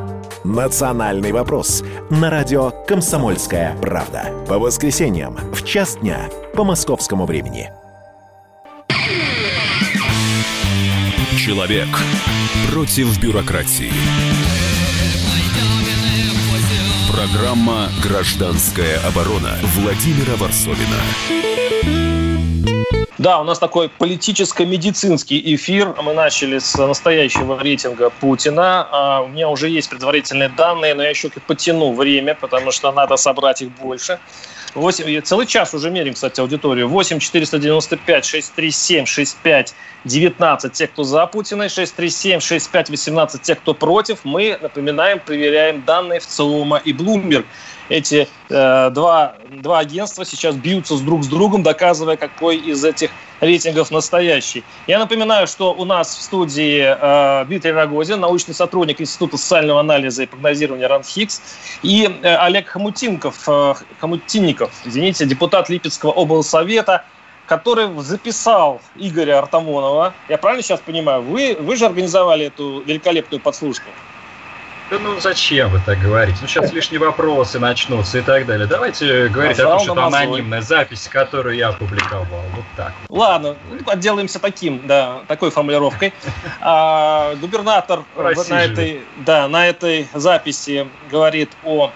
«Национальный 0.43 1.31
вопрос» 1.31 1.83
на 2.09 2.29
радио 2.29 2.71
«Комсомольская 2.87 3.77
правда». 3.77 4.33
По 4.47 4.57
воскресеньям 4.57 5.35
в 5.53 5.63
час 5.63 5.97
дня 5.97 6.29
по 6.55 6.63
московскому 6.63 7.25
времени. 7.25 7.71
Человек 11.37 11.87
против 12.71 13.19
бюрократии. 13.19 13.91
Программа 17.11 17.89
«Гражданская 18.01 18.99
оборона» 19.05 19.57
Владимира 19.75 20.35
Варсовина. 20.37 22.20
Да, 23.21 23.39
у 23.39 23.43
нас 23.43 23.59
такой 23.59 23.87
политическо-медицинский 23.87 25.53
эфир. 25.53 25.93
Мы 26.01 26.13
начали 26.13 26.57
с 26.57 26.75
настоящего 26.75 27.61
рейтинга 27.61 28.09
Путина. 28.09 28.87
А, 28.91 29.21
у 29.21 29.27
меня 29.27 29.47
уже 29.47 29.69
есть 29.69 29.91
предварительные 29.91 30.49
данные, 30.49 30.95
но 30.95 31.03
я 31.03 31.11
еще 31.11 31.29
потяну 31.29 31.93
время, 31.93 32.33
потому 32.33 32.71
что 32.71 32.91
надо 32.91 33.17
собрать 33.17 33.61
их 33.61 33.69
больше. 33.73 34.19
8, 34.73 35.21
целый 35.21 35.45
час 35.45 35.75
уже 35.75 35.91
мерим, 35.91 36.15
кстати, 36.15 36.39
аудиторию. 36.39 36.87
8 36.87 37.19
495 37.19 38.25
637 38.25 39.05
65 39.05 39.75
19 40.05 40.73
те, 40.73 40.87
кто 40.87 41.03
за 41.03 41.27
Путина, 41.27 41.69
637 41.69 42.39
65 42.39 42.89
18 42.89 43.41
те, 43.43 43.53
кто 43.53 43.75
против. 43.75 44.21
Мы, 44.23 44.57
напоминаем, 44.59 45.19
проверяем 45.19 45.83
данные 45.85 46.21
в 46.21 46.25
ЦИОМа 46.25 46.81
и 46.83 46.91
Bloomberg 46.91 47.45
эти 47.91 48.27
э, 48.49 48.89
два, 48.91 49.35
два 49.61 49.79
агентства 49.79 50.25
сейчас 50.25 50.55
бьются 50.55 50.95
с 50.95 51.01
друг 51.01 51.23
с 51.23 51.27
другом, 51.27 51.61
доказывая, 51.61 52.15
какой 52.15 52.57
из 52.57 52.83
этих 52.83 53.11
рейтингов 53.41 53.91
настоящий. 53.91 54.63
Я 54.87 54.99
напоминаю, 54.99 55.45
что 55.47 55.73
у 55.73 55.83
нас 55.83 56.15
в 56.15 56.21
студии 56.21 56.79
э, 56.81 57.45
Дмитрий 57.45 57.71
Рогозин, 57.71 58.19
научный 58.19 58.53
сотрудник 58.53 59.01
Института 59.01 59.37
социального 59.37 59.81
анализа 59.81 60.23
и 60.23 60.25
прогнозирования 60.25 60.87
РАНХИКС, 60.87 61.41
и 61.83 62.05
э, 62.05 62.35
Олег 62.37 62.69
Хомутинков, 62.69 63.43
э, 63.47 63.73
Хомутинников, 63.99 64.71
извините, 64.85 65.25
депутат 65.25 65.69
Липецкого 65.69 66.11
облсовета, 66.11 67.03
который 67.45 67.89
записал 68.01 68.81
Игоря 68.95 69.39
Артамонова. 69.39 70.13
Я 70.29 70.37
правильно 70.37 70.63
сейчас 70.63 70.79
понимаю? 70.79 71.21
Вы, 71.23 71.57
вы 71.59 71.75
же 71.75 71.85
организовали 71.85 72.45
эту 72.45 72.81
великолепную 72.85 73.41
подслушку. 73.41 73.89
Да 74.91 74.99
ну 74.99 75.21
зачем 75.21 75.69
вы 75.69 75.79
так 75.85 75.99
говорите? 75.99 76.37
Ну 76.41 76.47
сейчас 76.49 76.73
лишние 76.73 76.99
вопросы 76.99 77.59
начнутся 77.59 78.17
и 78.17 78.21
так 78.21 78.45
далее. 78.45 78.67
Давайте 78.67 79.29
говорить 79.29 79.57
Назвал 79.57 79.75
о 79.75 79.77
том, 79.77 79.85
что 79.85 79.93
это 79.93 80.05
анонимная 80.05 80.61
запись, 80.61 81.07
которую 81.07 81.55
я 81.55 81.69
опубликовал. 81.69 82.25
Вот 82.27 82.65
так. 82.75 82.91
Ладно, 83.07 83.55
ну, 83.69 83.77
отделаемся 83.85 84.39
таким, 84.39 84.85
да, 84.85 85.21
такой 85.27 85.49
формулировкой. 85.49 86.13
А, 86.63 87.33
губернатор 87.35 88.03
вот 88.15 88.49
на 88.49 88.61
этой, 88.61 89.01
да, 89.25 89.47
на 89.47 89.67
этой 89.67 90.07
записи 90.13 90.87
говорит 91.09 91.49
о 91.63 91.91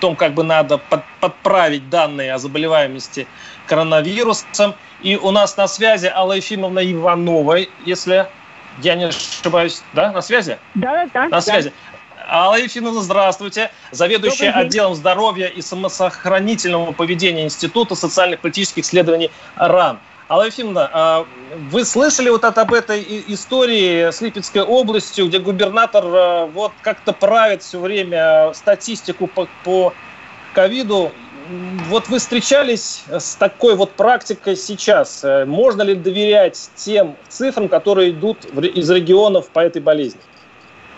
том, 0.00 0.16
как 0.16 0.34
бы 0.34 0.42
надо 0.42 0.78
под, 0.78 1.02
подправить 1.20 1.88
данные 1.88 2.34
о 2.34 2.38
заболеваемости 2.38 3.26
коронавирусом. 3.66 4.74
И 5.02 5.16
у 5.16 5.30
нас 5.30 5.56
на 5.56 5.68
связи 5.68 6.06
Алла 6.06 6.32
Ефимовна 6.32 6.80
Иванова, 6.80 7.58
если 7.84 8.26
я 8.80 8.94
не 8.94 9.04
ошибаюсь, 9.04 9.82
да, 9.92 10.10
на 10.12 10.22
связи? 10.22 10.58
Да, 10.74 11.06
да. 11.12 11.28
На 11.28 11.40
связи. 11.40 11.68
Да. 11.68 11.92
Алла 12.34 12.54
Ефимовна, 12.54 13.02
здравствуйте. 13.02 13.70
Заведующая 13.90 14.52
отделом 14.52 14.94
здоровья 14.94 15.48
и 15.48 15.60
самосохранительного 15.60 16.92
поведения 16.92 17.44
Института 17.44 17.94
социальных 17.94 18.40
политических 18.40 18.84
исследований 18.84 19.30
РАН. 19.54 20.00
Алла 20.30 20.46
Ефимовна, 20.46 20.88
а 20.90 21.26
вы 21.56 21.84
слышали 21.84 22.30
вот 22.30 22.42
об 22.46 22.72
этой 22.72 23.04
истории 23.34 24.10
с 24.10 24.22
Липецкой 24.22 24.62
областью, 24.62 25.28
где 25.28 25.40
губернатор 25.40 26.04
а, 26.06 26.46
вот 26.46 26.80
как-то 26.80 27.12
правит 27.12 27.62
все 27.64 27.78
время 27.78 28.54
статистику 28.54 29.26
по, 29.26 29.50
по 29.62 29.98
ковиду? 30.54 31.12
Вот 31.84 32.08
вы 32.08 32.18
встречались 32.18 33.04
с 33.08 33.36
такой 33.36 33.74
вот 33.74 33.96
практикой 33.96 34.56
сейчас. 34.56 35.22
Можно 35.44 35.82
ли 35.82 35.94
доверять 35.94 36.70
тем 36.76 37.18
цифрам, 37.28 37.68
которые 37.68 38.12
идут 38.12 38.46
из 38.46 38.88
регионов 38.88 39.50
по 39.50 39.60
этой 39.60 39.82
болезни? 39.82 40.22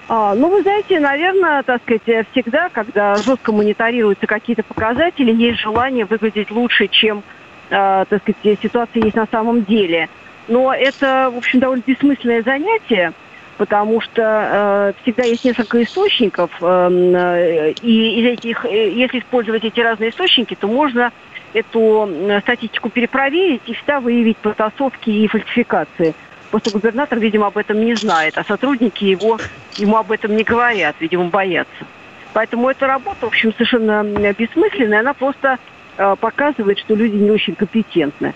А, 0.07 0.35
ну, 0.35 0.51
вы 0.51 0.63
знаете, 0.63 1.01
наверное, 1.01 1.63
так 1.63 1.81
сказать, 1.83 2.27
всегда, 2.33 2.69
когда 2.69 3.23
жестко 3.23 3.53
мониторируются 3.53 4.27
какие-то 4.27 4.63
показатели, 4.63 5.33
есть 5.33 5.61
желание 5.61 6.05
выглядеть 6.05 6.51
лучше, 6.51 6.89
чем, 6.89 7.23
э, 7.71 8.05
так 8.09 8.23
сказать, 8.23 8.59
ситуация 8.63 9.03
есть 9.03 9.17
на 9.17 9.27
самом 9.27 9.65
деле. 9.65 10.09
Но 10.47 10.75
это, 10.75 11.31
в 11.33 11.39
общем, 11.39 11.61
довольно 11.61 11.83
бессмысленное 11.87 12.43
занятие, 12.43 13.15
потому 13.57 14.03
что 14.03 14.23
э, 14.23 15.03
всегда 15.03 15.25
есть 15.25 15.45
несколько 15.45 15.83
источников, 15.83 16.51
э, 16.61 17.73
и 17.81 18.21
из 18.21 18.27
этих, 18.39 18.67
э, 18.67 18.91
если 18.91 19.21
использовать 19.21 19.65
эти 19.65 19.81
разные 19.81 20.11
источники, 20.11 20.55
то 20.55 20.67
можно 20.67 21.13
эту 21.55 22.11
статистику 22.43 22.91
перепроверить 22.91 23.63
и 23.67 23.75
всегда 23.75 24.01
выявить 24.01 24.37
потасовки 24.39 25.09
и 25.09 25.29
фальсификации. 25.29 26.15
Просто 26.55 26.71
губернатор, 26.71 27.19
видимо, 27.19 27.49
об 27.49 27.59
этом 27.59 27.85
не 27.85 27.97
знает, 27.97 28.39
а 28.39 28.45
сотрудники 28.45 29.03
его 29.03 29.41
ему 29.77 29.97
об 29.97 30.13
этом 30.13 30.37
не 30.37 30.45
говорят, 30.45 30.95
видимо, 31.01 31.25
боятся. 31.25 31.85
Поэтому 32.33 32.71
эта 32.71 32.87
работа, 32.87 33.23
в 33.23 33.25
общем, 33.25 33.53
совершенно 33.55 34.05
бессмысленная, 34.39 35.01
она 35.01 35.15
просто 35.15 35.59
э, 35.97 36.15
показывает, 36.21 36.79
что 36.79 36.95
люди 36.95 37.17
не 37.17 37.33
очень 37.33 37.57
компетентны. 37.57 38.35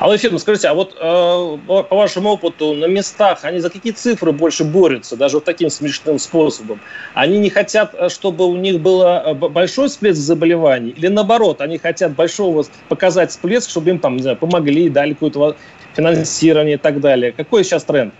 Алла 0.00 0.14
Ефимовна, 0.14 0.38
скажите, 0.38 0.68
а 0.68 0.74
вот 0.74 0.96
э, 1.00 1.58
по 1.66 1.96
вашему 1.96 2.30
опыту 2.30 2.74
на 2.74 2.86
местах 2.86 3.40
они 3.42 3.60
за 3.60 3.70
какие 3.70 3.92
цифры 3.92 4.32
больше 4.32 4.64
борются, 4.64 5.16
даже 5.16 5.36
вот 5.36 5.44
таким 5.44 5.70
смешным 5.70 6.18
способом? 6.18 6.80
Они 7.14 7.38
не 7.38 7.50
хотят, 7.50 7.94
э, 7.94 8.08
чтобы 8.08 8.46
у 8.46 8.56
них 8.56 8.80
был 8.80 9.02
э, 9.02 9.34
большой 9.34 9.88
всплеск 9.88 10.20
заболеваний? 10.20 10.90
Или 10.90 11.08
наоборот, 11.08 11.60
они 11.60 11.78
хотят 11.78 12.14
большого 12.14 12.64
показать 12.88 13.30
всплеск, 13.30 13.70
чтобы 13.70 13.90
им 13.90 13.98
там, 13.98 14.16
не 14.16 14.22
знаю, 14.22 14.36
помогли, 14.36 14.88
дали 14.88 15.14
какое-то 15.14 15.56
финансирование 15.94 16.74
и 16.74 16.78
так 16.78 17.00
далее? 17.00 17.32
Какой 17.32 17.64
сейчас 17.64 17.84
тренд? 17.84 18.12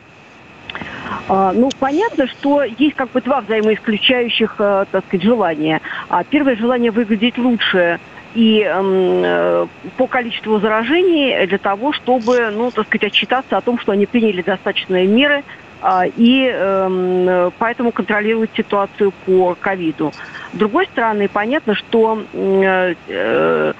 А, 1.28 1.52
ну, 1.52 1.70
понятно, 1.78 2.26
что 2.26 2.62
есть 2.62 2.96
как 2.96 3.10
бы 3.10 3.20
два 3.20 3.40
взаимоисключающих, 3.40 4.56
э, 4.58 4.84
так 4.90 5.04
сказать, 5.06 5.24
желания. 5.24 5.80
А 6.08 6.24
первое 6.24 6.56
желание 6.56 6.90
выглядеть 6.90 7.38
лучше 7.38 8.00
и 8.34 8.64
э, 8.66 9.66
по 9.96 10.06
количеству 10.06 10.58
заражений 10.58 11.46
для 11.46 11.58
того, 11.58 11.92
чтобы, 11.92 12.50
ну, 12.50 12.70
так 12.70 12.86
сказать, 12.86 13.04
отчитаться 13.12 13.56
о 13.56 13.60
том, 13.60 13.78
что 13.78 13.92
они 13.92 14.06
приняли 14.06 14.42
достаточные 14.42 15.06
меры 15.06 15.44
э, 15.82 16.08
и 16.16 16.50
э, 16.52 17.50
поэтому 17.58 17.92
контролировать 17.92 18.50
ситуацию 18.56 19.12
по 19.26 19.54
ковиду. 19.54 20.12
С 20.52 20.56
другой 20.56 20.86
стороны, 20.86 21.28
понятно, 21.28 21.74
что 21.74 22.22
э, 22.32 23.74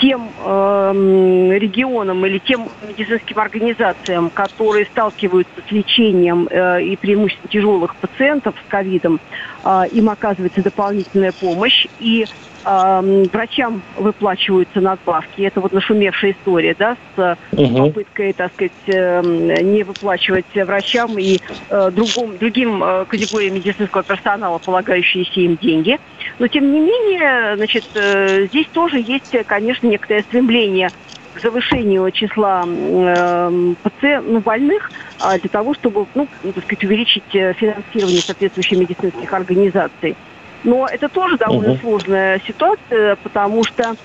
тем 0.00 0.30
э, 0.44 0.92
регионам 1.58 2.26
или 2.26 2.38
тем 2.38 2.68
медицинским 2.86 3.38
организациям, 3.38 4.30
которые 4.30 4.86
сталкиваются 4.86 5.54
с 5.66 5.70
лечением 5.70 6.48
э, 6.50 6.82
и 6.82 6.96
преимущественно 6.96 7.48
тяжелых 7.48 7.96
пациентов 7.96 8.54
с 8.66 8.70
ковидом, 8.70 9.20
э, 9.64 9.82
им 9.92 10.10
оказывается 10.10 10.62
дополнительная 10.62 11.32
помощь. 11.32 11.86
И 12.00 12.26
э, 12.64 13.24
врачам 13.32 13.82
выплачиваются 13.96 14.80
надбавки. 14.80 15.42
Это 15.42 15.60
вот 15.60 15.72
нашумевшая 15.72 16.32
история, 16.32 16.74
да, 16.78 16.96
с 17.16 17.38
угу. 17.52 17.86
попыткой, 17.86 18.32
так 18.32 18.52
сказать, 18.52 18.72
э, 18.86 19.22
не 19.62 19.82
выплачивать 19.82 20.46
врачам 20.54 21.18
и 21.18 21.40
э, 21.70 21.90
другом, 21.90 22.36
другим 22.38 22.82
э, 22.82 23.04
категориям 23.06 23.54
медицинского 23.54 24.02
персонала 24.02 24.58
полагающиеся 24.58 25.40
им 25.40 25.56
деньги. 25.56 25.98
Но, 26.38 26.48
тем 26.48 26.72
не 26.72 26.80
менее, 26.80 27.56
значит, 27.56 27.84
э, 27.94 28.46
здесь 28.46 28.66
тоже 28.72 28.98
есть, 28.98 29.34
конечно, 29.46 29.86
некоторое 29.86 30.22
стремление 30.22 30.90
к 31.34 31.40
завышению 31.40 32.10
числа 32.12 32.64
э, 32.66 33.74
пациентов, 33.82 34.32
ну, 34.32 34.40
больных 34.40 34.90
э, 35.20 35.38
для 35.40 35.50
того, 35.50 35.74
чтобы, 35.74 36.06
ну, 36.14 36.28
так 36.42 36.64
сказать, 36.64 36.84
увеличить 36.84 37.34
э, 37.34 37.52
финансирование 37.54 38.20
соответствующих 38.20 38.78
медицинских 38.78 39.32
организаций. 39.32 40.16
Но 40.64 40.88
это 40.90 41.08
тоже 41.08 41.36
довольно 41.36 41.72
угу. 41.72 41.80
сложная 41.80 42.40
ситуация, 42.46 43.16
потому 43.16 43.64
что 43.64 43.96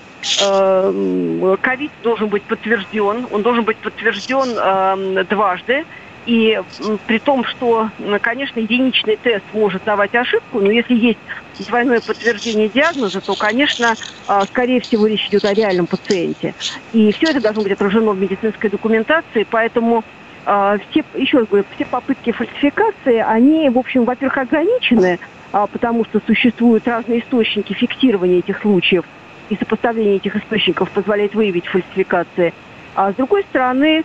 э, 0.42 1.56
ковид 1.60 1.90
должен 2.02 2.28
быть 2.28 2.42
подтвержден, 2.42 3.26
он 3.30 3.42
должен 3.42 3.64
быть 3.64 3.78
подтвержден 3.78 4.54
э, 4.56 5.24
дважды. 5.24 5.84
И 6.26 6.60
при 7.06 7.18
том, 7.18 7.44
что, 7.44 7.88
конечно, 8.20 8.60
единичный 8.60 9.16
тест 9.16 9.44
может 9.54 9.82
давать 9.84 10.14
ошибку, 10.14 10.60
но 10.60 10.70
если 10.70 10.94
есть 10.94 11.18
двойное 11.66 12.00
подтверждение 12.00 12.68
диагноза, 12.68 13.22
то, 13.22 13.34
конечно, 13.34 13.94
э, 14.28 14.40
скорее 14.48 14.80
всего, 14.80 15.06
речь 15.06 15.26
идет 15.28 15.46
о 15.46 15.54
реальном 15.54 15.86
пациенте. 15.86 16.54
И 16.92 17.10
все 17.12 17.30
это 17.30 17.40
должно 17.40 17.62
быть 17.62 17.72
отражено 17.72 18.12
в 18.12 18.20
медицинской 18.20 18.68
документации, 18.68 19.46
поэтому 19.50 20.04
э, 20.44 20.78
все, 20.90 21.04
еще 21.14 21.38
раз 21.38 21.48
говорю, 21.48 21.64
все 21.74 21.86
попытки 21.86 22.32
фальсификации, 22.32 23.16
они, 23.16 23.70
в 23.70 23.78
общем, 23.78 24.04
во-первых, 24.04 24.36
ограничены, 24.36 25.18
потому 25.50 26.04
что 26.04 26.20
существуют 26.26 26.86
разные 26.86 27.20
источники 27.20 27.72
фиксирования 27.72 28.38
этих 28.38 28.60
случаев, 28.60 29.04
и 29.48 29.56
сопоставление 29.56 30.16
этих 30.16 30.36
источников 30.36 30.90
позволяет 30.90 31.34
выявить 31.34 31.66
фальсификации. 31.66 32.54
А 32.94 33.12
с 33.12 33.14
другой 33.14 33.44
стороны, 33.44 34.04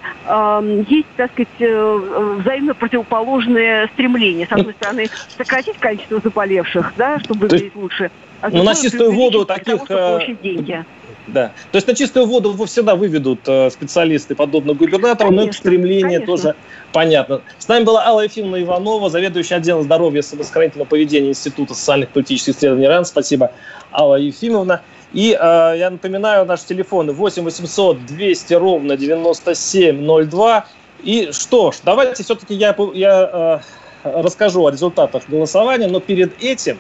есть, 0.87 1.07
так 1.17 1.31
сказать, 1.31 1.47
э, 1.59 2.35
взаимно 2.39 2.75
противоположные 2.75 3.87
стремления. 3.87 4.45
С 4.47 4.51
одной 4.51 4.73
стороны, 4.73 5.07
сократить 5.37 5.77
количество 5.77 6.19
заболевших, 6.19 6.93
да, 6.95 7.19
чтобы 7.19 7.41
выглядеть 7.41 7.75
лучше. 7.75 8.11
А 8.41 8.49
ну, 8.49 8.63
на 8.63 8.75
чистую 8.75 9.11
воду 9.11 9.45
таких... 9.45 9.85
Того, 9.85 10.21
деньги. 10.41 10.85
Да. 11.27 11.51
То 11.71 11.77
есть 11.77 11.87
на 11.87 11.95
чистую 11.95 12.27
воду 12.27 12.53
всегда 12.65 12.95
выведут 12.95 13.39
э, 13.47 13.69
специалисты, 13.71 14.35
подобно 14.35 14.73
губернатору, 14.73 15.29
конечно, 15.29 15.43
но 15.43 15.49
их 15.49 15.55
стремление 15.55 16.19
конечно. 16.19 16.25
тоже 16.25 16.55
понятно. 16.93 17.41
С 17.57 17.67
нами 17.67 17.83
была 17.83 18.05
Алла 18.05 18.21
Ефимовна 18.21 18.61
Иванова, 18.61 19.09
заведующая 19.09 19.57
отделом 19.57 19.83
здоровья 19.83 20.19
и 20.19 20.23
самосохранительного 20.23 20.87
поведения 20.87 21.29
Института 21.29 21.73
социальных 21.73 22.09
и 22.09 22.13
политических 22.13 22.55
исследований 22.55 22.87
РАН. 22.87 23.05
Спасибо, 23.05 23.51
Алла 23.91 24.15
Ефимовна. 24.15 24.81
И 25.13 25.31
э, 25.31 25.75
я 25.77 25.89
напоминаю, 25.89 26.45
наши 26.45 26.67
телефоны 26.67 27.11
8 27.13 27.43
800 27.43 28.05
200 28.05 28.53
ровно 28.53 28.97
9702. 28.97 30.65
И 31.03 31.29
что 31.31 31.71
ж, 31.71 31.75
давайте 31.83 32.23
все-таки 32.23 32.53
я, 32.53 32.75
я 32.93 33.61
э, 34.03 34.11
расскажу 34.21 34.65
о 34.65 34.69
результатах 34.69 35.23
голосования, 35.27 35.87
но 35.87 35.99
перед 35.99 36.43
этим 36.43 36.77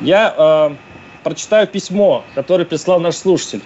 я... 0.00 0.34
Э, 0.36 0.91
прочитаю 1.22 1.66
письмо, 1.66 2.24
которое 2.34 2.64
прислал 2.64 3.00
наш 3.00 3.16
слушатель. 3.16 3.62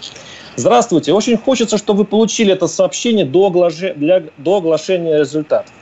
Здравствуйте. 0.57 1.13
Очень 1.13 1.37
хочется, 1.37 1.77
чтобы 1.77 2.01
вы 2.01 2.05
получили 2.07 2.53
это 2.53 2.67
сообщение 2.67 3.25
до, 3.27 3.47
оглашения, 3.47 3.95
для, 3.95 4.23
до 4.39 4.57
оглашения 4.57 5.19
результатов. 5.19 5.73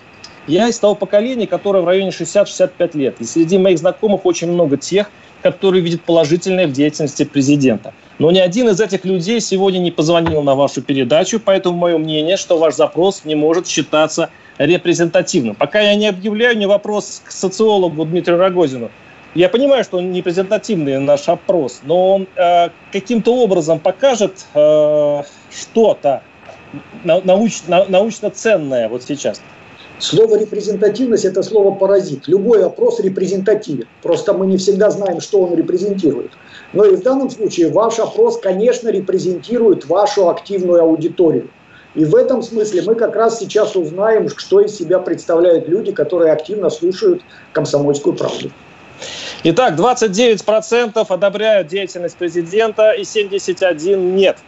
Я 0.46 0.68
из 0.68 0.78
того 0.78 0.94
поколения, 0.94 1.46
которое 1.46 1.80
в 1.80 1.86
районе 1.86 2.10
60-65 2.10 2.98
лет. 2.98 3.20
И 3.20 3.24
среди 3.24 3.56
моих 3.56 3.78
знакомых 3.78 4.26
очень 4.26 4.50
много 4.50 4.76
тех, 4.76 5.10
которые 5.42 5.82
видят 5.82 6.02
положительное 6.02 6.66
в 6.66 6.72
деятельности 6.72 7.24
президента. 7.24 7.94
Но 8.18 8.30
ни 8.30 8.38
один 8.38 8.68
из 8.68 8.80
этих 8.80 9.04
людей 9.04 9.40
сегодня 9.40 9.78
не 9.78 9.90
позвонил 9.90 10.42
на 10.42 10.54
вашу 10.54 10.82
передачу, 10.82 11.40
поэтому 11.40 11.76
мое 11.76 11.98
мнение, 11.98 12.36
что 12.36 12.58
ваш 12.58 12.74
запрос 12.74 13.22
не 13.24 13.34
может 13.34 13.66
считаться 13.68 14.30
репрезентативным. 14.58 15.54
Пока 15.54 15.80
я 15.80 15.94
не 15.94 16.08
объявляю, 16.08 16.56
не 16.58 16.66
вопрос 16.66 17.22
к 17.24 17.30
социологу 17.30 18.04
Дмитрию 18.04 18.38
Рогозину– 18.38 18.90
я 19.34 19.48
понимаю, 19.48 19.84
что 19.84 19.98
он 19.98 20.12
не 20.12 20.22
презентативный 20.22 20.98
наш 20.98 21.28
опрос, 21.28 21.80
но 21.84 22.14
он 22.14 22.28
э, 22.36 22.68
каким-то 22.92 23.34
образом 23.34 23.80
покажет 23.80 24.46
э, 24.54 25.22
что-то 25.50 26.22
науч, 27.04 27.62
на, 27.66 27.84
научно 27.86 28.30
ценное 28.30 28.88
вот 28.88 29.02
сейчас. 29.02 29.40
Слово 29.98 30.38
репрезентативность– 30.38 31.24
это 31.24 31.42
слово 31.42 31.74
паразит. 31.74 32.26
Любой 32.26 32.64
опрос 32.64 33.00
репрезентативен. 33.00 33.86
Просто 34.02 34.32
мы 34.32 34.46
не 34.46 34.56
всегда 34.56 34.90
знаем, 34.90 35.20
что 35.20 35.42
он 35.42 35.54
репрезентирует. 35.54 36.32
Но 36.72 36.84
и 36.84 36.96
в 36.96 37.02
данном 37.02 37.30
случае 37.30 37.70
ваш 37.70 38.00
опрос, 38.00 38.38
конечно, 38.40 38.88
репрезентирует 38.88 39.86
вашу 39.86 40.28
активную 40.28 40.82
аудиторию. 40.82 41.48
И 41.94 42.04
в 42.04 42.16
этом 42.16 42.42
смысле 42.42 42.82
мы 42.84 42.96
как 42.96 43.14
раз 43.14 43.38
сейчас 43.38 43.76
узнаем, 43.76 44.28
что 44.28 44.60
из 44.60 44.76
себя 44.76 44.98
представляют 44.98 45.68
люди, 45.68 45.92
которые 45.92 46.32
активно 46.32 46.70
слушают 46.70 47.22
комсомольскую 47.52 48.16
правду. 48.16 48.50
Итак, 49.44 49.74
29% 49.74 51.06
одобряют 51.08 51.68
деятельность 51.68 52.16
президента 52.16 52.92
и 52.92 53.02
71% 53.02 53.96
нет. 53.96 54.38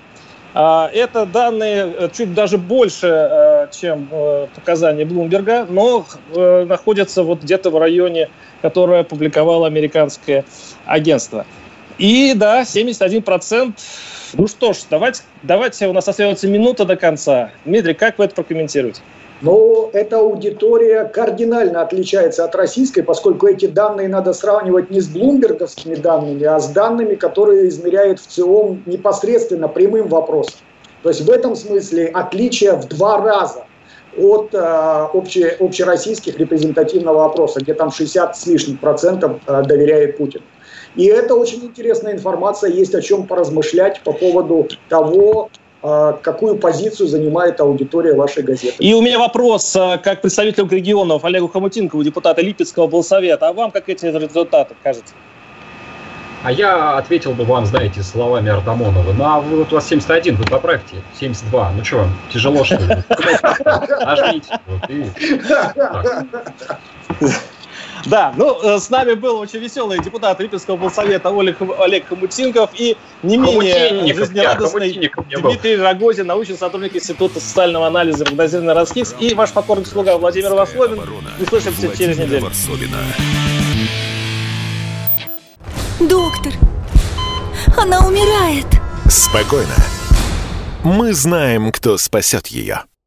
А, 0.59 0.88
это 0.90 1.26
данные 1.26 1.92
э, 1.98 2.09
чуть 2.16 2.32
даже 2.32 2.57
больше, 2.57 3.09
э, 3.09 3.68
чем 3.78 4.09
э, 4.11 4.46
показания 4.54 5.04
Блумберга, 5.04 5.66
но 5.68 6.07
находятся 6.34 7.22
вот 7.24 7.42
где-то 7.42 7.68
в 7.68 7.78
районе, 7.78 8.30
которое 8.62 9.00
опубликовало 9.00 9.66
американское 9.66 10.46
агентство. 10.86 11.44
И 11.98 12.32
да, 12.34 12.62
71%. 12.62 13.74
Ну 14.32 14.48
что 14.48 14.72
ж, 14.72 14.78
давайте, 14.88 15.22
давайте, 15.42 15.88
у 15.88 15.92
нас 15.92 16.09
остается 16.09 16.48
минута 16.48 16.84
до 16.84 16.96
конца. 16.96 17.50
Дмитрий, 17.64 17.92
как 17.92 18.18
вы 18.18 18.24
это 18.24 18.34
прокомментируете? 18.34 19.02
Но 19.43 19.91
эта 19.93 20.18
аудитория 20.18 21.05
кардинально 21.05 21.82
отличается 21.82 22.45
от 22.45 22.55
российской, 22.55 23.03
поскольку 23.03 23.47
эти 23.47 23.66
данные 23.66 24.09
надо 24.09 24.32
сравнивать 24.32 24.91
не 24.91 25.01
с 25.01 25.09
блумберговскими 25.09 25.95
данными, 25.95 26.45
а 26.45 26.59
с 26.59 26.68
данными, 26.70 27.14
которые 27.14 27.68
измеряют 27.68 28.18
в 28.18 28.26
ЦИОМ 28.26 28.84
непосредственно 28.87 29.68
прямым 29.68 30.09
вопросом. 30.09 30.61
То 31.03 31.11
есть 31.11 31.20
в 31.20 31.30
этом 31.30 31.55
смысле 31.55 32.07
отличие 32.07 32.72
в 32.72 32.87
два 32.89 33.20
раза 33.20 33.66
от 34.16 34.55
э, 34.55 35.09
обще, 35.12 35.49
общероссийских 35.61 36.39
репрезентативного 36.39 37.26
опроса, 37.26 37.61
где 37.61 37.74
там 37.74 37.91
60 37.91 38.37
с 38.37 38.47
лишним 38.47 38.78
процентов 38.78 39.41
э, 39.47 39.62
доверяет 39.62 40.16
Путину. 40.16 40.45
И 40.95 41.05
это 41.05 41.34
очень 41.34 41.62
интересная 41.64 42.14
информация, 42.14 42.70
есть 42.70 42.95
о 42.95 43.03
чем 43.03 43.26
поразмышлять 43.26 44.01
по 44.03 44.12
поводу 44.12 44.66
того, 44.89 45.51
какую 46.22 46.57
позицию 46.57 47.09
занимает 47.09 47.61
аудитория 47.61 48.14
вашей 48.14 48.43
газеты. 48.43 48.76
И 48.78 48.93
у 48.95 49.01
меня 49.01 49.18
вопрос 49.18 49.76
а, 49.76 49.99
как 49.99 50.20
представителю 50.20 50.68
регионов 50.68 51.24
Олегу 51.24 51.49
Хомутинкову, 51.49 52.03
депутата 52.03 52.43
Липецкого 52.43 52.89
полсовета. 52.89 53.49
А 53.49 53.53
вам 53.53 53.70
как 53.70 53.89
эти 53.89 54.07
результаты 54.07 54.74
кажется? 54.82 55.14
А 56.43 56.53
я 56.53 56.97
ответил 56.97 57.32
бы 57.32 57.45
вам, 57.45 57.66
знаете, 57.66 58.03
словами 58.03 58.51
Артамонова. 58.51 59.12
Ну, 59.12 59.24
а 59.24 59.41
вот 59.41 59.72
у 59.72 59.74
вас 59.76 59.89
71, 59.89 60.37
вы 60.37 60.45
поправьте. 60.45 60.97
72. 61.18 61.72
Ну 61.76 61.84
что, 61.84 62.07
тяжело, 62.32 62.64
что 62.64 62.76
ли? 62.76 62.97
Нажмите. 64.05 64.59
Вот, 64.66 64.91
и... 64.91 65.07
Да, 68.07 68.32
ну, 68.36 68.57
э, 68.62 68.78
с 68.78 68.88
нами 68.88 69.14
был 69.14 69.38
очень 69.38 69.59
веселый 69.59 69.98
депутат 69.98 70.38
Липецкого 70.40 70.76
полсовета 70.76 71.28
Олег, 71.28 71.59
Олег 71.78 72.09
Хомутинков 72.09 72.70
и 72.74 72.96
не 73.24 73.36
менее 73.36 74.14
жизнерадостный 74.14 75.11
Дмитрий 75.26 75.76
Рогозин, 75.76 76.26
научный 76.26 76.57
сотрудник 76.57 76.94
Института 76.94 77.40
социального 77.40 77.88
анализа 77.88 78.22
и 78.22 78.26
прогнозирования 78.26 78.74
РАСХИКС 78.74 79.16
и 79.18 79.34
ваш 79.34 79.50
покорный 79.52 79.86
слуга 79.86 80.16
Владимир 80.18 80.54
Васловин. 80.54 81.02
Услышимся 81.40 81.96
через 81.96 82.16
неделю. 82.18 82.50
Доктор, 85.98 86.52
она 87.76 88.07
умирает. 88.07 88.66
Спокойно. 89.09 89.74
Мы 90.84 91.12
знаем, 91.12 91.72
кто 91.72 91.98
спасет 91.98 92.46
ее. 92.48 92.84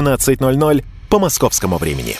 17.00 0.00 0.84
по 1.08 1.18
московскому 1.18 1.78
времени. 1.78 2.16